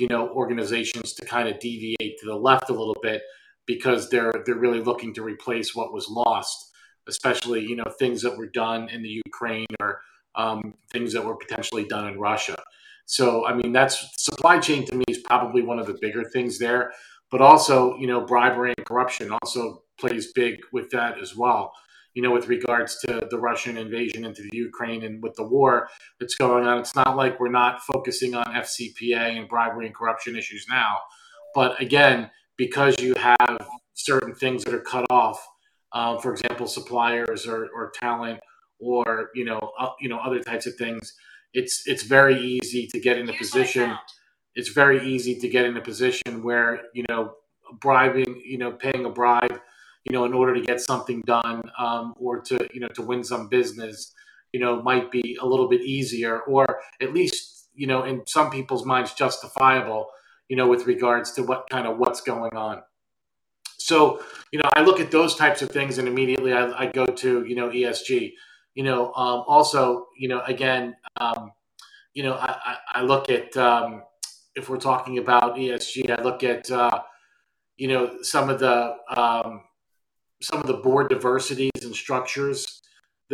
[0.01, 3.23] you know organizations to kind of deviate to the left a little bit
[3.67, 6.73] because they're they're really looking to replace what was lost,
[7.07, 10.01] especially you know things that were done in the Ukraine or
[10.35, 12.57] um, things that were potentially done in Russia.
[13.05, 16.59] So I mean that's supply chain to me is probably one of the bigger things
[16.59, 16.93] there,
[17.31, 21.73] but also you know bribery and corruption also plays big with that as well
[22.15, 25.89] you know, with regards to the Russian invasion into the Ukraine and with the war
[26.19, 26.79] that's going on.
[26.79, 30.99] It's not like we're not focusing on FCPA and bribery and corruption issues now.
[31.55, 33.59] But again, because you have
[33.95, 35.45] certain things that are cut off,
[35.93, 38.41] um, for example, suppliers or, or talent
[38.81, 41.15] or, you know, uh, you know, other types of things,
[41.53, 43.97] it's, it's very easy to get in a position.
[44.55, 47.35] It's very easy to get in a position where, you know,
[47.81, 49.61] bribing, you know, paying a bribe
[50.05, 53.23] you know, in order to get something done um, or to, you know, to win
[53.23, 54.13] some business,
[54.53, 58.51] you know, might be a little bit easier or at least, you know, in some
[58.51, 60.09] people's minds justifiable,
[60.49, 62.83] you know, with regards to what kind of what's going on.
[63.79, 64.23] So,
[64.53, 67.45] you know, I look at those types of things and immediately I, I go to,
[67.45, 68.33] you know, ESG.
[68.75, 71.53] You know, um, also, you know, again, um,
[72.15, 74.03] you know, I, I look at, um,
[74.55, 77.03] if we're talking about ESG, I look at, uh,
[77.77, 79.63] you know, some of the, um,
[80.43, 82.81] some of the board diversities and structures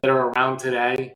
[0.03, 1.15] that are around today,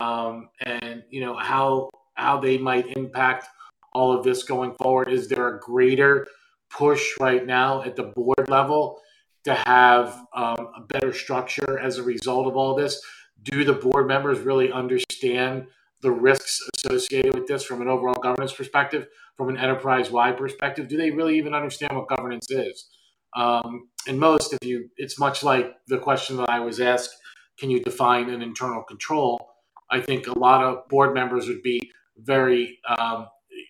[0.00, 3.46] um, and you know how how they might impact
[3.92, 5.08] all of this going forward.
[5.08, 6.26] Is there a greater
[6.70, 9.00] push right now at the board level
[9.44, 13.00] to have um, a better structure as a result of all this?
[13.42, 15.66] Do the board members really understand
[16.00, 20.88] the risks associated with this from an overall governance perspective, from an enterprise wide perspective?
[20.88, 22.88] Do they really even understand what governance is?
[23.34, 27.16] Um, and most, if you, it's much like the question that I was asked:
[27.58, 29.54] Can you define an internal control?
[29.90, 32.78] I think a lot of board members would be very.
[32.98, 33.28] Um,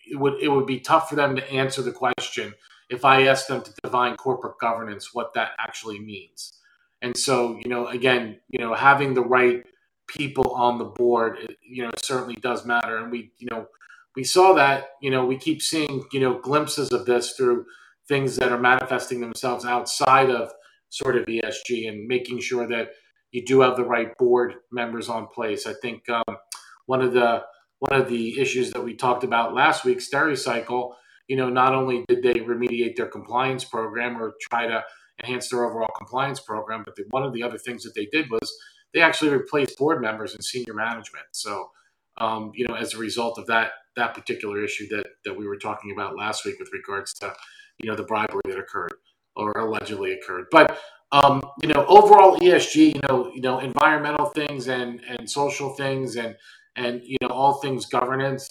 [0.09, 2.53] it would it would be tough for them to answer the question
[2.89, 6.53] if I asked them to define corporate governance, what that actually means.
[7.01, 9.63] And so, you know, again, you know, having the right
[10.07, 12.97] people on the board, you know, certainly does matter.
[12.97, 13.67] And we, you know,
[14.15, 17.65] we saw that, you know, we keep seeing, you know, glimpses of this through
[18.07, 20.51] things that are manifesting themselves outside of
[20.89, 22.89] sort of ESG and making sure that
[23.31, 25.65] you do have the right board members on place.
[25.65, 26.37] I think um,
[26.85, 27.43] one of the
[27.79, 30.93] one of the issues that we talked about last week, Stericycle,
[31.27, 34.83] you know, not only did they remediate their compliance program or try to
[35.21, 38.29] enhance their overall compliance program, but the, one of the other things that they did
[38.31, 38.55] was
[38.93, 41.25] they actually replaced board members and senior management.
[41.31, 41.71] So,
[42.19, 45.57] um, you know, as a result of that that particular issue that that we were
[45.57, 47.33] talking about last week with regards to
[47.79, 48.93] you know the bribery that occurred
[49.35, 50.45] or allegedly occurred.
[50.51, 50.77] But
[51.13, 56.15] Um, you know, overall ESG, you know, you know, environmental things and and social things
[56.15, 56.35] and
[56.75, 58.43] and you know all things governance.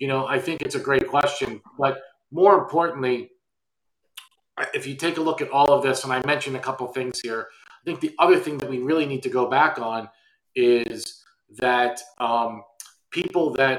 [0.00, 2.00] You know, I think it's a great question, but
[2.32, 3.30] more importantly,
[4.74, 7.20] if you take a look at all of this, and I mentioned a couple things
[7.20, 7.46] here,
[7.80, 10.08] I think the other thing that we really need to go back on
[10.56, 11.22] is
[11.58, 12.62] that um,
[13.10, 13.78] people that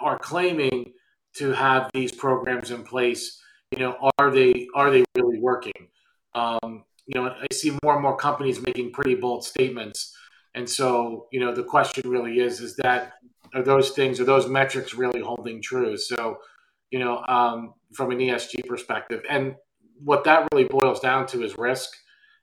[0.00, 0.92] are claiming
[1.34, 3.40] to have these programs in place,
[3.72, 5.88] you know, are they are they really working?
[6.34, 10.16] Um, you know, I see more and more companies making pretty bold statements,
[10.54, 13.14] and so you know, the question really is: is that
[13.54, 15.96] are those things, are those metrics really holding true?
[15.96, 16.38] So,
[16.90, 19.56] you know, um, from an ESG perspective, and
[20.02, 21.90] what that really boils down to is risk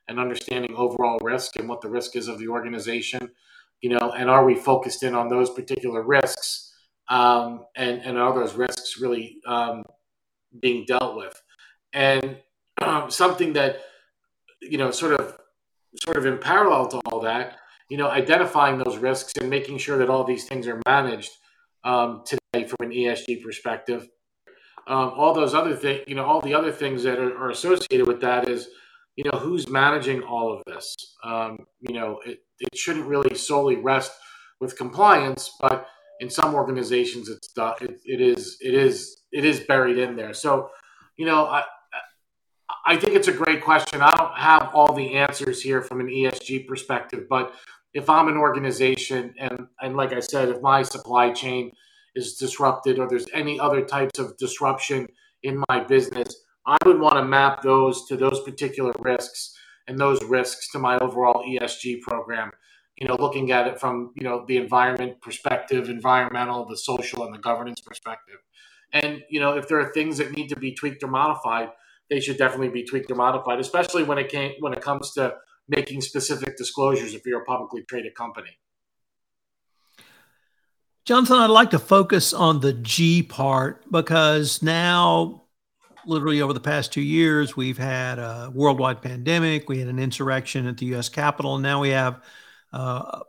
[0.07, 3.31] and understanding overall risk and what the risk is of the organization
[3.83, 6.73] you know and are we focused in on those particular risks
[7.09, 9.83] um, and and are those risks really um,
[10.59, 11.41] being dealt with
[11.93, 12.37] and
[12.81, 13.81] um, something that
[14.61, 15.37] you know sort of
[15.99, 17.57] sort of in parallel to all that
[17.89, 21.31] you know identifying those risks and making sure that all these things are managed
[21.83, 24.07] um, today from an esg perspective
[24.87, 28.05] um, all those other things, you know, all the other things that are, are, associated
[28.05, 28.67] with that is,
[29.15, 30.95] you know, who's managing all of this.
[31.23, 34.11] Um, you know, it, it shouldn't really solely rest
[34.59, 35.87] with compliance, but
[36.19, 37.47] in some organizations, it's
[37.81, 40.33] it, it is it is it is buried in there.
[40.33, 40.69] So,
[41.17, 41.63] you know, I
[42.85, 44.01] I think it's a great question.
[44.01, 47.53] I don't have all the answers here from an ESG perspective, but
[47.93, 51.71] if I'm an organization and and like I said, if my supply chain
[52.15, 55.07] is disrupted or there's any other types of disruption
[55.43, 59.55] in my business, I would want to map those to those particular risks
[59.87, 62.51] and those risks to my overall ESG program.
[62.97, 67.33] You know, looking at it from you know the environment perspective, environmental, the social, and
[67.33, 68.37] the governance perspective.
[68.93, 71.69] And you know, if there are things that need to be tweaked or modified,
[72.09, 75.35] they should definitely be tweaked or modified, especially when it when it comes to
[75.67, 78.49] making specific disclosures if you're a publicly traded company.
[81.05, 85.43] Jonathan, I'd like to focus on the G part because now,
[86.05, 90.65] literally over the past two years, we've had a worldwide pandemic, we had an insurrection
[90.65, 92.23] at the US Capitol, and now we have
[92.71, 93.19] uh,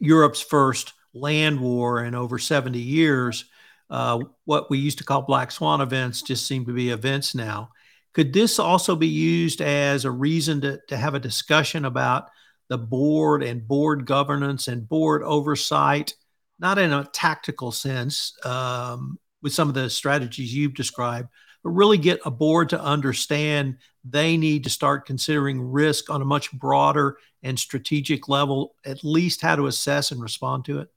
[0.00, 3.44] Europe's first land war in over 70 years.
[3.90, 7.70] Uh, what we used to call black swan events just seem to be events now.
[8.14, 12.30] Could this also be used as a reason to, to have a discussion about
[12.68, 16.14] the board and board governance and board oversight?
[16.60, 21.28] not in a tactical sense um, with some of the strategies you've described,
[21.64, 26.26] but really get a board to understand they need to start considering risk on a
[26.26, 30.88] much broader and strategic level, at least how to assess and respond to it?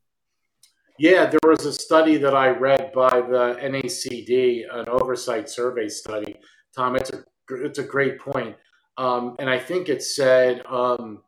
[1.00, 6.36] Yeah, there was a study that I read by the NACD, an oversight survey study.
[6.76, 8.56] Tom, it's a it's a great point,
[8.98, 11.24] um, and I think it said um,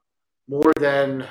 [0.47, 1.27] more than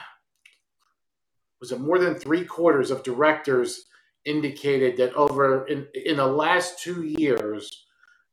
[1.61, 3.85] was it more than three quarters of directors
[4.24, 7.87] indicated that over in, in the last two years,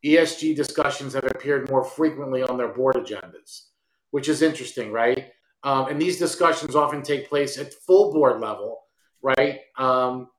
[0.04, 3.68] ESG discussions have appeared more frequently on their board agendas,
[4.10, 5.28] which is interesting, right?
[5.64, 8.82] Um, and these discussions often take place at full board level,
[9.24, 9.60] right?
[9.78, 10.30] Um,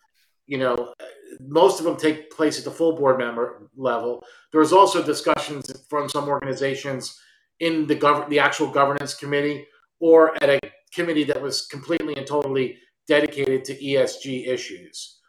[0.46, 0.94] you know,
[1.40, 4.24] most of them take place at the full board member level.
[4.52, 7.18] There's also discussions from some organizations
[7.60, 9.66] in the gov- the actual governance committee
[10.00, 10.60] or at a
[10.92, 12.76] committee that was completely and totally
[13.06, 15.20] dedicated to ESG issues.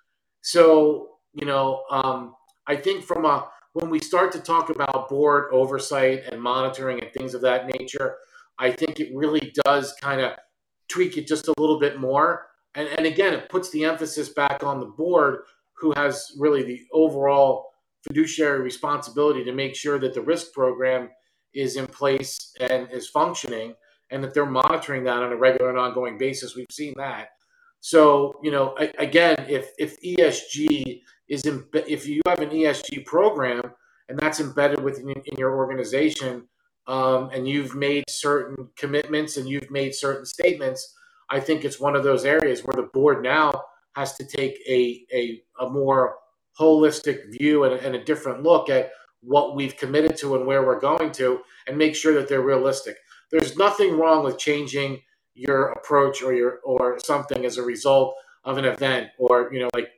[0.41, 2.35] So, you know, um,
[2.67, 7.11] I think from a when we start to talk about board oversight and monitoring and
[7.11, 8.17] things of that nature,
[8.59, 10.33] I think it really does kind of
[10.89, 12.47] tweak it just a little bit more.
[12.75, 15.39] And, and again, it puts the emphasis back on the board,
[15.77, 17.71] who has really the overall
[18.03, 21.09] fiduciary responsibility to make sure that the risk program
[21.53, 23.73] is in place and is functioning
[24.11, 26.55] and that they're monitoring that on a regular and ongoing basis.
[26.55, 27.29] We've seen that.
[27.79, 33.61] So, you know, again, if if ESG is in, if you have an ESG program
[34.07, 36.47] and that's embedded within in your organization,
[36.87, 40.95] um, and you've made certain commitments and you've made certain statements,
[41.29, 43.63] I think it's one of those areas where the board now
[43.95, 46.17] has to take a a, a more
[46.59, 50.79] holistic view and, and a different look at what we've committed to and where we're
[50.79, 52.97] going to, and make sure that they're realistic.
[53.31, 55.01] There's nothing wrong with changing
[55.35, 59.69] your approach or your or something as a result of an event or you know
[59.73, 59.89] like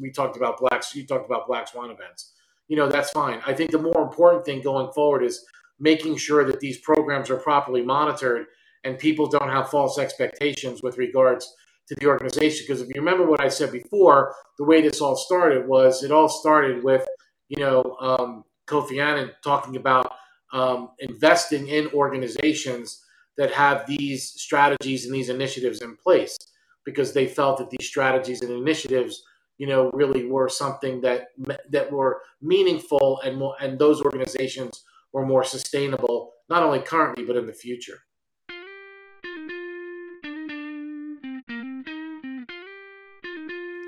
[0.00, 2.32] we talked about blacks you talked about black swan events
[2.68, 5.44] you know that's fine i think the more important thing going forward is
[5.80, 8.46] making sure that these programs are properly monitored
[8.84, 11.52] and people don't have false expectations with regards
[11.88, 12.64] to the organization.
[12.66, 16.12] Because if you remember what i said before the way this all started was it
[16.12, 17.06] all started with
[17.48, 20.12] you know um, kofi annan talking about
[20.52, 23.02] um, investing in organizations
[23.36, 26.36] that have these strategies and these initiatives in place
[26.84, 29.22] because they felt that these strategies and initiatives
[29.58, 31.28] you know really were something that
[31.70, 37.36] that were meaningful and more, and those organizations were more sustainable not only currently but
[37.36, 37.98] in the future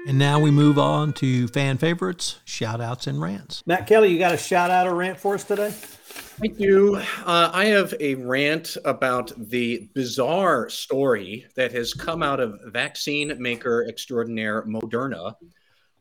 [0.07, 3.63] And now we move on to fan favorites, shout outs, and rants.
[3.65, 5.71] Matt Kelly, you got a shout out or rant for us today?
[5.71, 6.97] Thank you.
[7.25, 13.35] Uh, I have a rant about the bizarre story that has come out of vaccine
[13.41, 15.37] maker extraordinaire Moderna.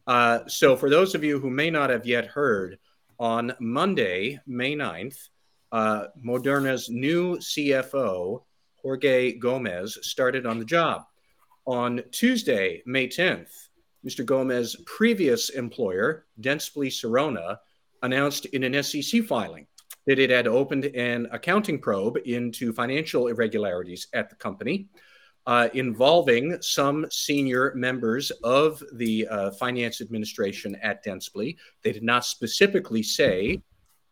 [0.06, 2.80] Uh, so, for those of you who may not have yet heard,
[3.20, 5.30] on Monday, May 9th,
[5.72, 8.43] uh, Moderna's new CFO,
[8.82, 11.04] Jorge Gomez, started on the job.
[11.66, 13.62] On Tuesday, May 10th,
[14.06, 14.26] Mr.
[14.26, 17.58] Gomez's previous employer, Dentsply Sirona,
[18.01, 19.66] announced in an SEC filing
[20.06, 24.89] that it had opened an accounting probe into financial irregularities at the company
[25.45, 31.58] uh, involving some senior members of the uh, finance administration at Dentsply.
[31.84, 33.62] They did not specifically say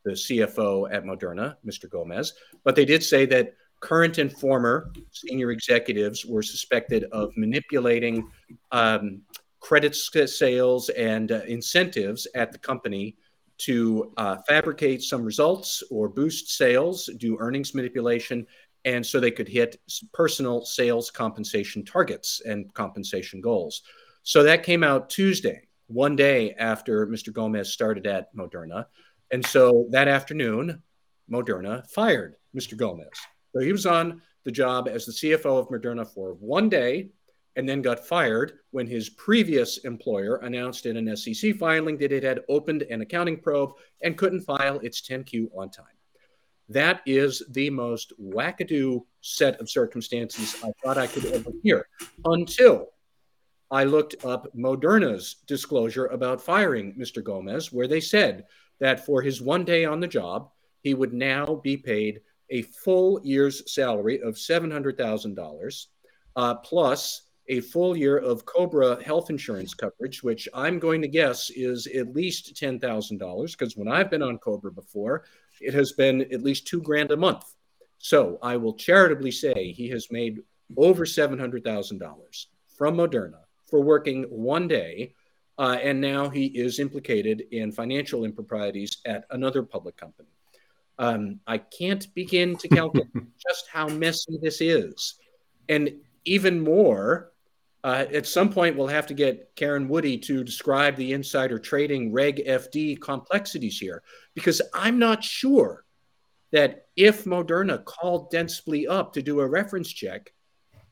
[0.03, 1.89] the CFO at Moderna, Mr.
[1.89, 2.33] Gomez,
[2.63, 8.29] but they did say that current and former senior executives were suspected of manipulating
[8.71, 9.21] um,
[9.61, 13.15] credit sales and uh, incentives at the company
[13.59, 18.45] to uh, fabricate some results or boost sales, do earnings manipulation,
[18.85, 19.79] and so they could hit
[20.13, 23.83] personal sales compensation targets and compensation goals.
[24.23, 27.31] So that came out Tuesday, one day after Mr.
[27.31, 28.87] Gomez started at Moderna.
[29.31, 30.81] And so that afternoon,
[31.31, 32.75] Moderna fired Mr.
[32.75, 33.07] Gomez.
[33.53, 37.09] So he was on the job as the CFO of Moderna for one day
[37.55, 42.23] and then got fired when his previous employer announced in an SEC filing that it
[42.23, 43.71] had opened an accounting probe
[44.01, 45.85] and couldn't file its 10Q on time.
[46.69, 51.87] That is the most wackadoo set of circumstances I thought I could ever hear
[52.23, 52.87] until
[53.69, 57.23] I looked up Moderna's disclosure about firing Mr.
[57.23, 58.45] Gomez, where they said
[58.79, 60.49] that for his one day on the job,
[60.81, 65.85] he would now be paid a full year's salary of $700,000
[66.35, 67.21] uh, plus
[67.51, 72.15] a full year of Cobra health insurance coverage, which I'm going to guess is at
[72.15, 75.25] least $10,000 because when I've been on Cobra before,
[75.59, 77.43] it has been at least two grand a month.
[77.97, 80.39] So I will charitably say he has made
[80.77, 82.45] over $700,000
[82.77, 85.13] from Moderna for working one day.
[85.57, 90.29] Uh, and now he is implicated in financial improprieties at another public company.
[90.97, 93.09] Um, I can't begin to calculate
[93.45, 95.15] just how messy this is.
[95.67, 95.91] And
[96.23, 97.30] even more,
[97.83, 102.11] uh, at some point, we'll have to get Karen Woody to describe the insider trading
[102.11, 104.03] Reg FD complexities here,
[104.35, 105.85] because I'm not sure
[106.51, 110.31] that if Moderna called Dentsply up to do a reference check,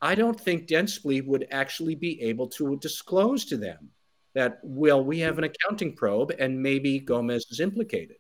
[0.02, 3.90] I don't think Dentsply would actually be able to disclose to them
[4.34, 8.18] that, well, we have an accounting probe and maybe Gomez is implicated.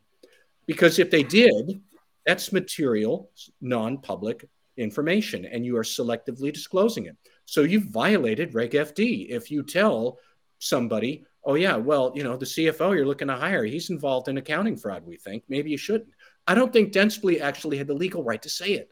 [0.67, 1.81] Because if they did,
[2.25, 4.45] that's material, non public
[4.77, 7.17] information, and you are selectively disclosing it.
[7.49, 10.19] So you've violated Reg FD if you tell
[10.59, 14.37] somebody, oh, yeah, well, you know, the CFO you're looking to hire, he's involved in
[14.37, 15.43] accounting fraud, we think.
[15.49, 16.11] Maybe you shouldn't.
[16.45, 18.91] I don't think Dentsply actually had the legal right to say it.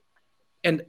[0.63, 0.85] And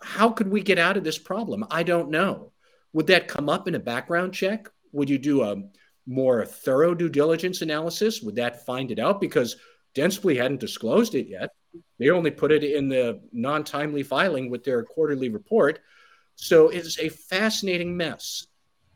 [0.00, 1.66] how could we get out of this problem?
[1.70, 2.52] I don't know.
[2.94, 4.70] Would that come up in a background check?
[4.92, 5.62] Would you do a
[6.06, 8.22] more thorough due diligence analysis?
[8.22, 9.20] Would that find it out?
[9.20, 9.56] Because
[9.94, 11.50] Dentsply hadn't disclosed it yet.
[11.98, 15.80] They only put it in the non timely filing with their quarterly report.
[16.36, 18.46] So it's a fascinating mess.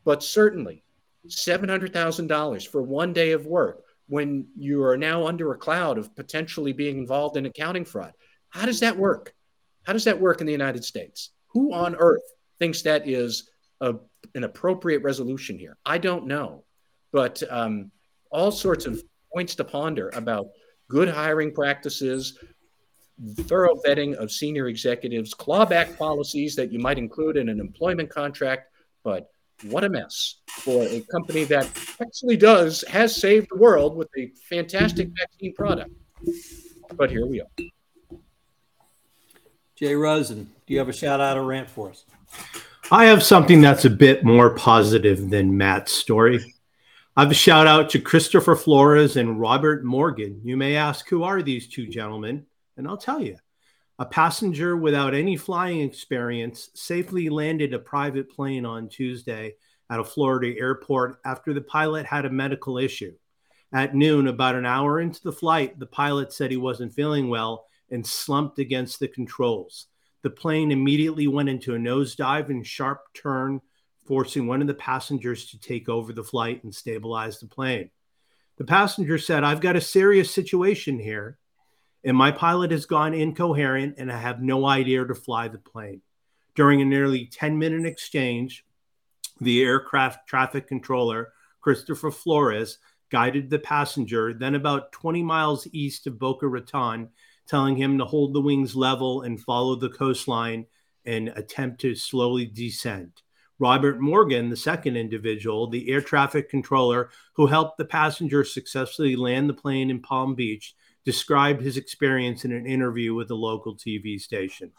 [0.05, 0.83] But certainly,
[1.27, 6.73] $700,000 for one day of work when you are now under a cloud of potentially
[6.73, 8.13] being involved in accounting fraud.
[8.49, 9.33] How does that work?
[9.83, 11.31] How does that work in the United States?
[11.49, 12.23] Who on earth
[12.57, 13.49] thinks that is
[13.81, 13.95] a,
[14.35, 15.77] an appropriate resolution here?
[15.85, 16.63] I don't know.
[17.11, 17.91] But um,
[18.31, 19.01] all sorts of
[19.33, 20.47] points to ponder about
[20.89, 22.37] good hiring practices,
[23.41, 28.71] thorough vetting of senior executives, clawback policies that you might include in an employment contract.
[29.03, 29.29] But
[29.63, 31.69] what a mess for a company that
[32.01, 35.91] actually does, has saved the world with a fantastic vaccine product.
[36.93, 37.47] But here we are.
[39.75, 42.05] Jay Rosen, do you have a shout out or rant for us?
[42.91, 46.55] I have something that's a bit more positive than Matt's story.
[47.15, 50.41] I have a shout out to Christopher Flores and Robert Morgan.
[50.43, 52.45] You may ask, who are these two gentlemen?
[52.79, 53.35] And I'll tell you,
[53.99, 59.55] a passenger without any flying experience safely landed a private plane on Tuesday
[59.89, 63.13] at a Florida airport after the pilot had a medical issue.
[63.73, 67.65] At noon, about an hour into the flight, the pilot said he wasn't feeling well
[67.91, 69.87] and slumped against the controls.
[70.21, 73.59] The plane immediately went into a nosedive and sharp turn,
[74.05, 77.89] forcing one of the passengers to take over the flight and stabilize the plane.
[78.55, 81.37] The passenger said, I've got a serious situation here,
[82.03, 86.01] and my pilot has gone incoherent, and I have no idea to fly the plane.
[86.55, 88.65] During a nearly 10 minute exchange,
[89.41, 92.79] the aircraft traffic controller, Christopher Flores,
[93.09, 97.09] guided the passenger, then about 20 miles east of Boca Raton,
[97.47, 100.65] telling him to hold the wings level and follow the coastline
[101.05, 103.21] and attempt to slowly descend.
[103.57, 109.49] Robert Morgan, the second individual, the air traffic controller who helped the passenger successfully land
[109.49, 110.75] the plane in Palm Beach,
[111.09, 114.71] described his experience in an interview with a local TV station.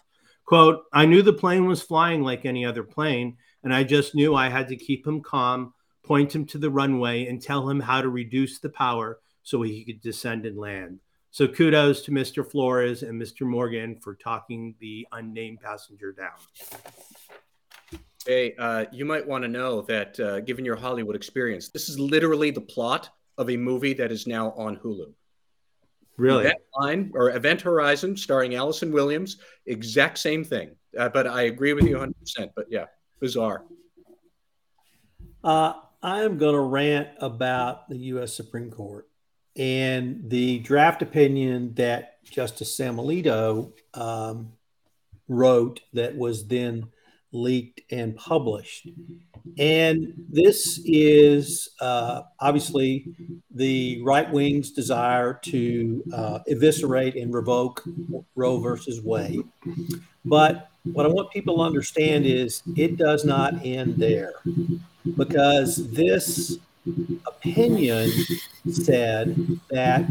[0.45, 4.37] Quote, I knew the plane was flying like any other plane, and I just knew
[4.37, 5.75] I had to keep him calm,
[6.05, 9.85] point him to the runway, and tell him how to reduce the power so he
[9.85, 11.01] could descend and land.
[11.33, 12.49] So kudos to Mr.
[12.49, 13.41] Flores and Mr.
[13.45, 16.39] Morgan for talking the unnamed passenger down.
[18.25, 21.99] Hey, uh, you might want to know that uh, given your Hollywood experience, this is
[21.99, 25.13] literally the plot of a movie that is now on Hulu.
[26.21, 26.45] Really?
[26.45, 30.73] Event Line or Event Horizon, starring Allison Williams, exact same thing.
[30.99, 32.51] Uh, but I agree with you 100%.
[32.55, 32.87] But yeah,
[33.21, 33.65] bizarre.
[35.43, 38.35] Uh, I am going to rant about the U.S.
[38.35, 39.09] Supreme Court
[39.57, 44.53] and the draft opinion that Justice Sam Alito um,
[45.27, 46.89] wrote that was then
[47.33, 48.89] leaked and published.
[49.59, 53.07] And this is uh, obviously
[53.51, 57.83] the right wing's desire to uh, eviscerate and revoke
[58.35, 59.43] Roe versus Wade.
[60.25, 64.35] But what I want people to understand is it does not end there
[65.17, 66.59] because this
[67.27, 68.11] opinion
[68.71, 70.05] said that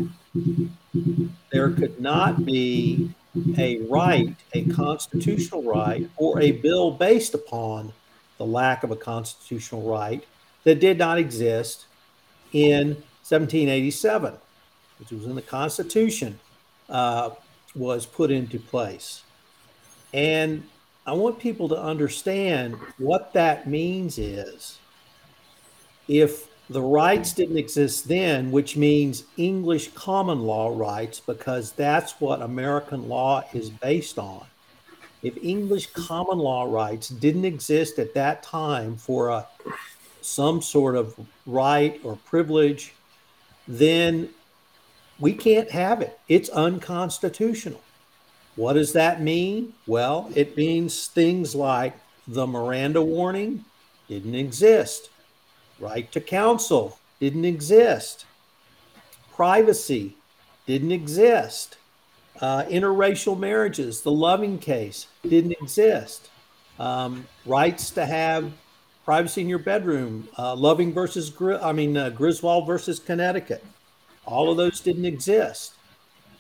[1.52, 3.10] there could not be
[3.58, 7.94] a right, a constitutional right, or a bill based upon
[8.38, 10.26] the lack of a constitutional right
[10.64, 11.86] that did not exist
[12.54, 12.90] in
[13.28, 14.34] 1787,
[14.98, 16.40] which was in the Constitution
[16.90, 17.30] uh,
[17.76, 19.24] was put into place.
[20.14, 20.64] And
[21.06, 24.80] I want people to understand what that means is
[26.08, 32.42] if the rights didn't exist then, which means English common law rights, because that's what
[32.42, 34.46] American law is based on.
[35.24, 39.48] If English common law rights didn't exist at that time for a,
[40.22, 42.94] some sort of right or privilege,
[43.68, 44.30] then
[45.20, 46.20] we can't have it.
[46.28, 47.82] It's unconstitutional.
[48.56, 49.74] What does that mean?
[49.88, 51.98] Well, it means things like
[52.28, 53.66] the Miranda warning
[54.08, 55.10] didn't exist
[55.80, 58.26] Right to counsel didn't exist.
[59.34, 60.16] Privacy
[60.66, 61.78] didn't exist.
[62.42, 66.30] Uh, interracial marriages, the Loving case, didn't exist.
[66.80, 68.52] Um, rights to have
[69.04, 73.64] privacy in your bedroom, uh, Loving versus, I mean, uh, Griswold versus Connecticut,
[74.26, 75.74] all of those didn't exist.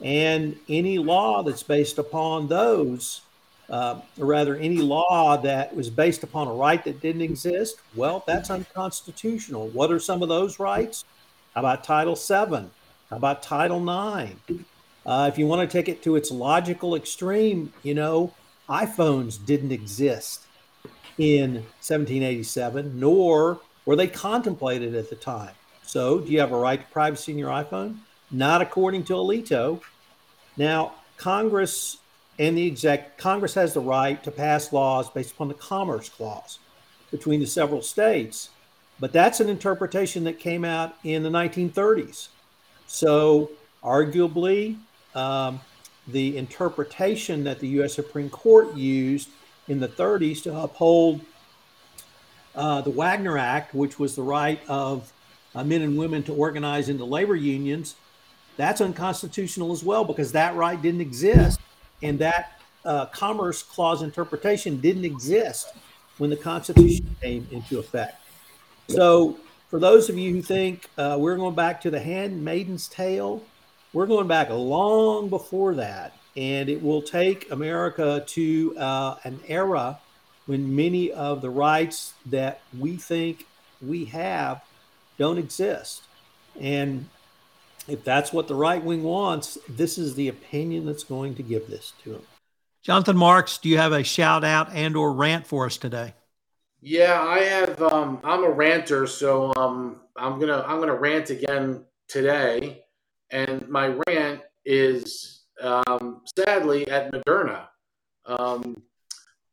[0.01, 3.21] And any law that's based upon those
[3.69, 8.23] uh, or rather any law that was based upon a right that didn't exist, well,
[8.25, 9.67] that's unconstitutional.
[9.69, 11.05] What are some of those rights?
[11.53, 12.69] How about Title VII?
[13.09, 14.35] How about Title IX?
[15.05, 18.33] Uh, if you want to take it to its logical extreme, you know,
[18.69, 20.45] iPhones didn't exist
[21.17, 25.53] in 1787, nor were they contemplated at the time.
[25.83, 27.97] So, do you have a right to privacy in your iPhone?
[28.29, 29.81] Not according to Alito.
[30.55, 31.97] Now, Congress
[32.39, 36.59] and the exec Congress has the right to pass laws based upon the Commerce Clause
[37.11, 38.49] between the several states.
[38.99, 42.29] But that's an interpretation that came out in the 1930s.
[42.87, 43.51] So,
[43.83, 44.77] arguably,
[45.15, 45.59] um,
[46.07, 47.93] the interpretation that the U.S.
[47.93, 49.29] Supreme Court used
[49.67, 51.21] in the 30s to uphold
[52.55, 55.13] uh, the Wagner Act, which was the right of
[55.55, 57.95] uh, men and women to organize into labor unions,
[58.57, 61.59] that's unconstitutional as well because that right didn't exist
[62.01, 65.73] and that uh, Commerce Clause interpretation didn't exist
[66.17, 68.21] when the Constitution came into effect.
[68.87, 69.37] So,
[69.69, 73.43] for those of you who think uh, we're going back to the handmaiden's tale,
[73.93, 76.15] we're going back long before that.
[76.35, 79.99] And it will take America to uh, an era
[80.45, 83.45] when many of the rights that we think
[83.81, 84.63] we have
[85.17, 86.03] don't exist.
[86.59, 87.07] And
[87.89, 91.67] if that's what the right wing wants, this is the opinion that's going to give
[91.67, 92.21] this to them.
[92.81, 96.13] Jonathan Marks, do you have a shout out and or rant for us today?
[96.81, 97.81] Yeah, I have.
[97.81, 102.83] Um, I'm a ranter, so um, I'm gonna I'm gonna rant again today,
[103.31, 107.67] and my rant is um, sadly at Moderna.
[108.25, 108.81] Um,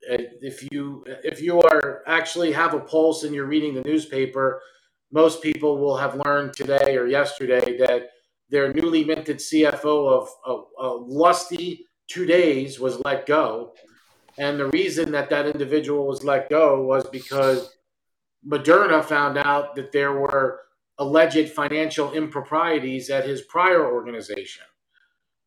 [0.08, 4.62] if you if you are actually have a pulse and you're reading the newspaper,
[5.10, 8.10] most people will have learned today or yesterday that
[8.50, 13.72] their newly minted CFO of, of lusty two days was let go,
[14.38, 17.76] and the reason that that individual was let go was because
[18.46, 20.60] Moderna found out that there were
[20.98, 24.64] alleged financial improprieties at his prior organization,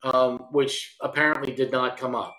[0.04, 2.36] um, which apparently did not come up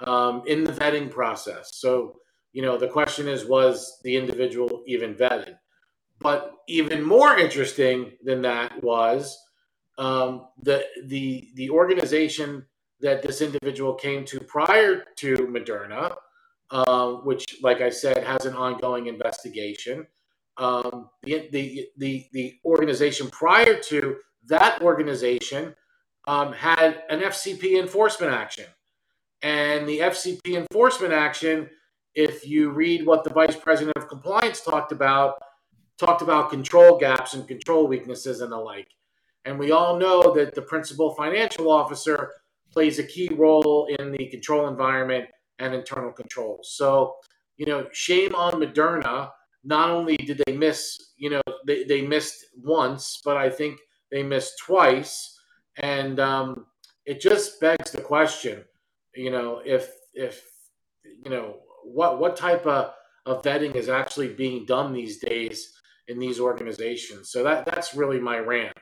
[0.00, 1.70] um, in the vetting process.
[1.74, 2.16] So,
[2.52, 5.56] you know, the question is, was the individual even vetted?
[6.20, 9.36] But even more interesting than that was
[9.98, 12.64] um, the the the organization
[13.00, 16.16] that this individual came to prior to Moderna,
[16.70, 20.06] uh, which, like I said, has an ongoing investigation.
[20.56, 24.16] Um, the, the the the organization prior to
[24.46, 25.74] that organization
[26.26, 28.66] um, had an FCP enforcement action
[29.44, 31.68] and the FCP enforcement action,
[32.14, 35.34] if you read what the vice president of compliance talked about,
[35.98, 38.88] talked about control gaps and control weaknesses and the like.
[39.44, 42.32] And we all know that the principal financial officer
[42.72, 45.26] plays a key role in the control environment
[45.58, 46.74] and internal controls.
[46.76, 47.16] So,
[47.56, 49.30] you know, shame on Moderna.
[49.62, 53.78] Not only did they miss, you know, they, they missed once, but I think
[54.10, 55.38] they missed twice.
[55.76, 56.66] And um,
[57.06, 58.64] it just begs the question
[59.16, 60.44] you know, if if
[61.04, 62.92] you know what what type of,
[63.26, 65.72] of vetting is actually being done these days
[66.08, 67.30] in these organizations.
[67.30, 68.76] So that that's really my rant.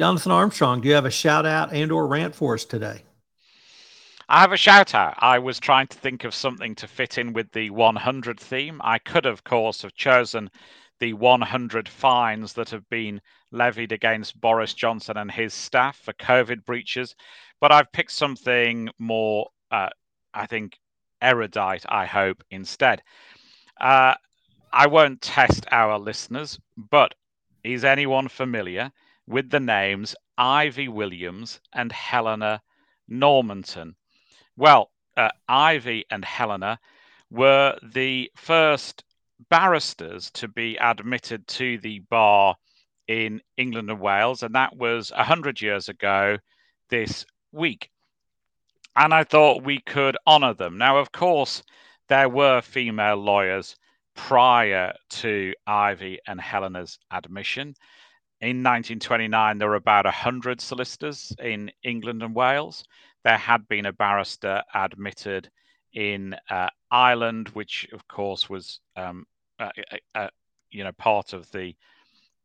[0.00, 3.02] Jonathan Armstrong, do you have a shout out and or rant for us today?
[4.30, 5.12] I have a shout out.
[5.18, 8.80] I was trying to think of something to fit in with the 100 theme.
[8.82, 10.48] I could, of course, have chosen
[11.00, 13.20] the 100 fines that have been
[13.50, 17.14] levied against Boris Johnson and his staff for COVID breaches,
[17.60, 19.90] but I've picked something more, uh,
[20.32, 20.78] I think,
[21.20, 23.02] erudite, I hope, instead.
[23.78, 24.14] Uh,
[24.72, 26.58] I won't test our listeners,
[26.90, 27.14] but
[27.62, 28.90] is anyone familiar
[29.30, 32.60] with the names Ivy Williams and Helena
[33.08, 33.94] Normanton?
[34.56, 36.80] Well, uh, Ivy and Helena
[37.30, 39.04] were the first
[39.48, 42.56] barristers to be admitted to the bar
[43.06, 46.36] in England and Wales, and that was 100 years ago
[46.88, 47.88] this week.
[48.96, 50.76] And I thought we could honour them.
[50.76, 51.62] Now, of course,
[52.08, 53.76] there were female lawyers
[54.16, 57.74] prior to Ivy and Helena's admission.
[58.40, 62.84] In 1929, there were about 100 solicitors in England and Wales.
[63.22, 65.50] There had been a barrister admitted
[65.92, 69.26] in uh, Ireland, which, of course, was um,
[70.70, 71.74] you know part of the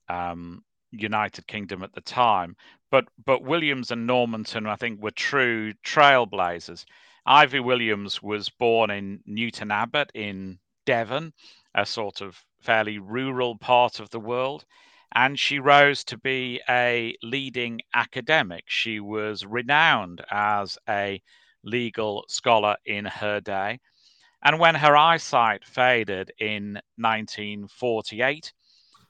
[0.10, 2.56] um, United Kingdom at the time.
[2.92, 6.86] But but Williams and Normanton, I think, were true trailblazers.
[7.26, 11.34] Ivy Williams was born in Newton Abbot in Devon,
[11.74, 14.66] a sort of fairly rural part of the world,
[15.14, 18.66] and she rose to be a leading academic.
[18.68, 21.22] She was renowned as a
[21.64, 23.80] legal scholar in her day.
[24.44, 28.54] And when her eyesight faded in 1948,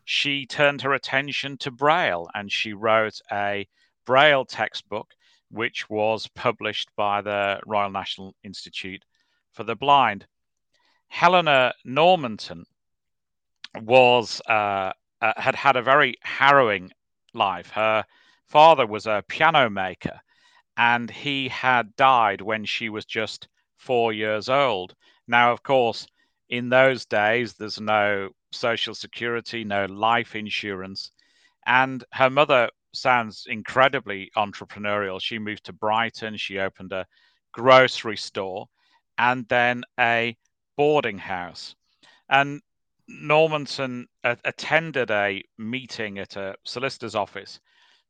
[0.05, 3.67] she turned her attention to Braille and she wrote a
[4.05, 5.13] Braille textbook,
[5.49, 9.03] which was published by the Royal National Institute
[9.51, 10.27] for the Blind.
[11.07, 12.65] Helena Normanton
[13.81, 14.93] was uh,
[15.25, 16.91] uh, had had a very harrowing
[17.33, 17.69] life.
[17.71, 18.05] Her
[18.45, 20.19] father was a piano maker,
[20.77, 23.47] and he had died when she was just
[23.77, 24.93] four years old.
[25.27, 26.05] Now, of course,
[26.49, 31.11] in those days, there's no social security, no life insurance.
[31.65, 35.19] And her mother sounds incredibly entrepreneurial.
[35.19, 37.07] She moved to Brighton, she opened a
[37.51, 38.67] grocery store
[39.17, 40.37] and then a
[40.77, 41.75] boarding house.
[42.29, 42.61] And
[43.07, 47.59] Normanton attended a meeting at a solicitor's office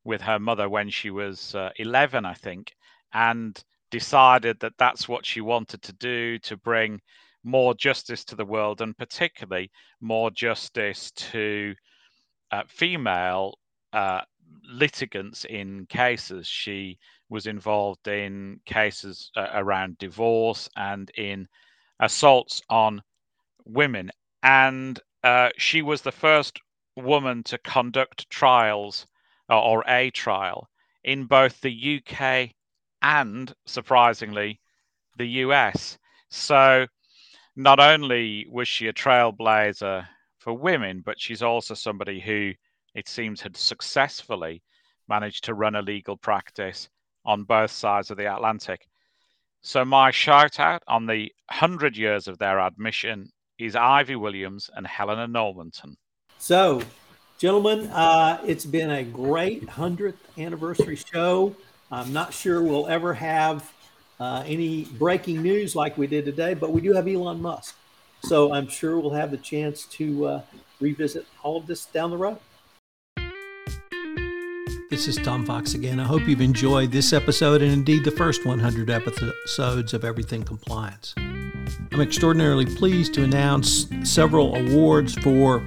[0.03, 2.75] with her mother when she was uh, 11, I think,
[3.13, 3.61] and
[3.91, 7.01] decided that that's what she wanted to do to bring
[7.43, 9.69] more justice to the world and particularly
[10.01, 11.75] more justice to
[12.51, 13.57] uh, female
[13.93, 14.21] uh,
[14.63, 16.47] litigants in cases.
[16.47, 16.97] She
[17.29, 21.47] was involved in cases uh, around divorce and in
[21.99, 23.01] assaults on
[23.65, 24.11] women.
[24.45, 26.59] And uh, she was the first
[26.95, 29.07] woman to conduct trials
[29.49, 30.69] or, or a trial
[31.03, 32.51] in both the UK
[33.01, 34.61] and, surprisingly,
[35.17, 35.97] the US.
[36.29, 36.85] So
[37.55, 40.07] not only was she a trailblazer
[40.37, 42.53] for women, but she's also somebody who
[42.93, 44.61] it seems had successfully
[45.07, 46.87] managed to run a legal practice
[47.25, 48.87] on both sides of the Atlantic.
[49.61, 54.85] So my shout out on the 100 years of their admission is Ivy Williams and
[54.85, 55.97] Helena Normanton.
[56.37, 56.81] So,
[57.37, 61.55] gentlemen, uh, it's been a great 100th anniversary show.
[61.91, 63.71] I'm not sure we'll ever have
[64.19, 67.75] uh, any breaking news like we did today, but we do have Elon Musk.
[68.23, 70.41] So I'm sure we'll have the chance to uh,
[70.79, 72.39] revisit all of this down the road.
[74.95, 75.99] This is Tom Fox again.
[75.99, 81.13] I hope you've enjoyed this episode and indeed the first 100 episodes of Everything Compliance.
[81.17, 85.59] I'm extraordinarily pleased to announce several awards for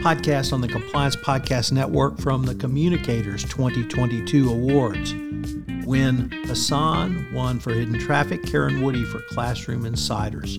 [0.00, 5.12] podcasts on the Compliance Podcast Network from the Communicators 2022 Awards.
[5.84, 10.58] Win Hassan won for Hidden Traffic, Karen Woody for Classroom Insiders.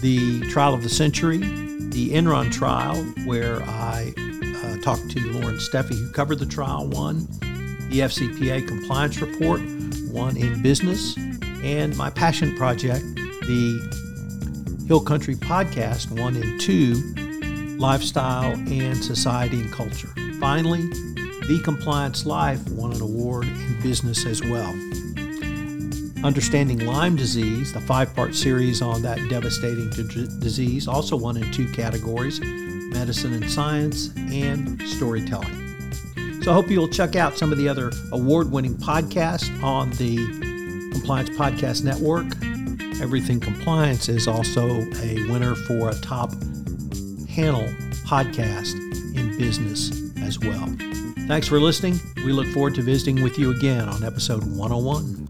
[0.00, 4.14] The Trial of the Century, the Enron trial, where I
[4.70, 7.26] uh, talked to Loren Steffy, who covered the trial, won
[7.90, 9.60] The FCPA Compliance Report,
[10.10, 11.16] won in business.
[11.62, 16.94] And my passion project, the Hill Country Podcast, won in two
[17.78, 20.12] lifestyle and society and culture.
[20.38, 20.82] Finally,
[21.48, 24.70] The Compliance Life won an award in business as well.
[26.22, 31.50] Understanding Lyme disease, the five part series on that devastating d- disease, also won in
[31.50, 32.40] two categories
[32.90, 35.60] medicine and science and storytelling.
[36.42, 40.16] So I hope you'll check out some of the other award winning podcasts on the
[40.92, 42.26] Compliance Podcast Network.
[43.02, 44.66] Everything Compliance is also
[45.02, 46.30] a winner for a top
[47.28, 47.66] panel
[48.04, 48.74] podcast
[49.16, 49.90] in business
[50.22, 50.66] as well.
[51.26, 52.00] Thanks for listening.
[52.16, 55.29] We look forward to visiting with you again on episode 101.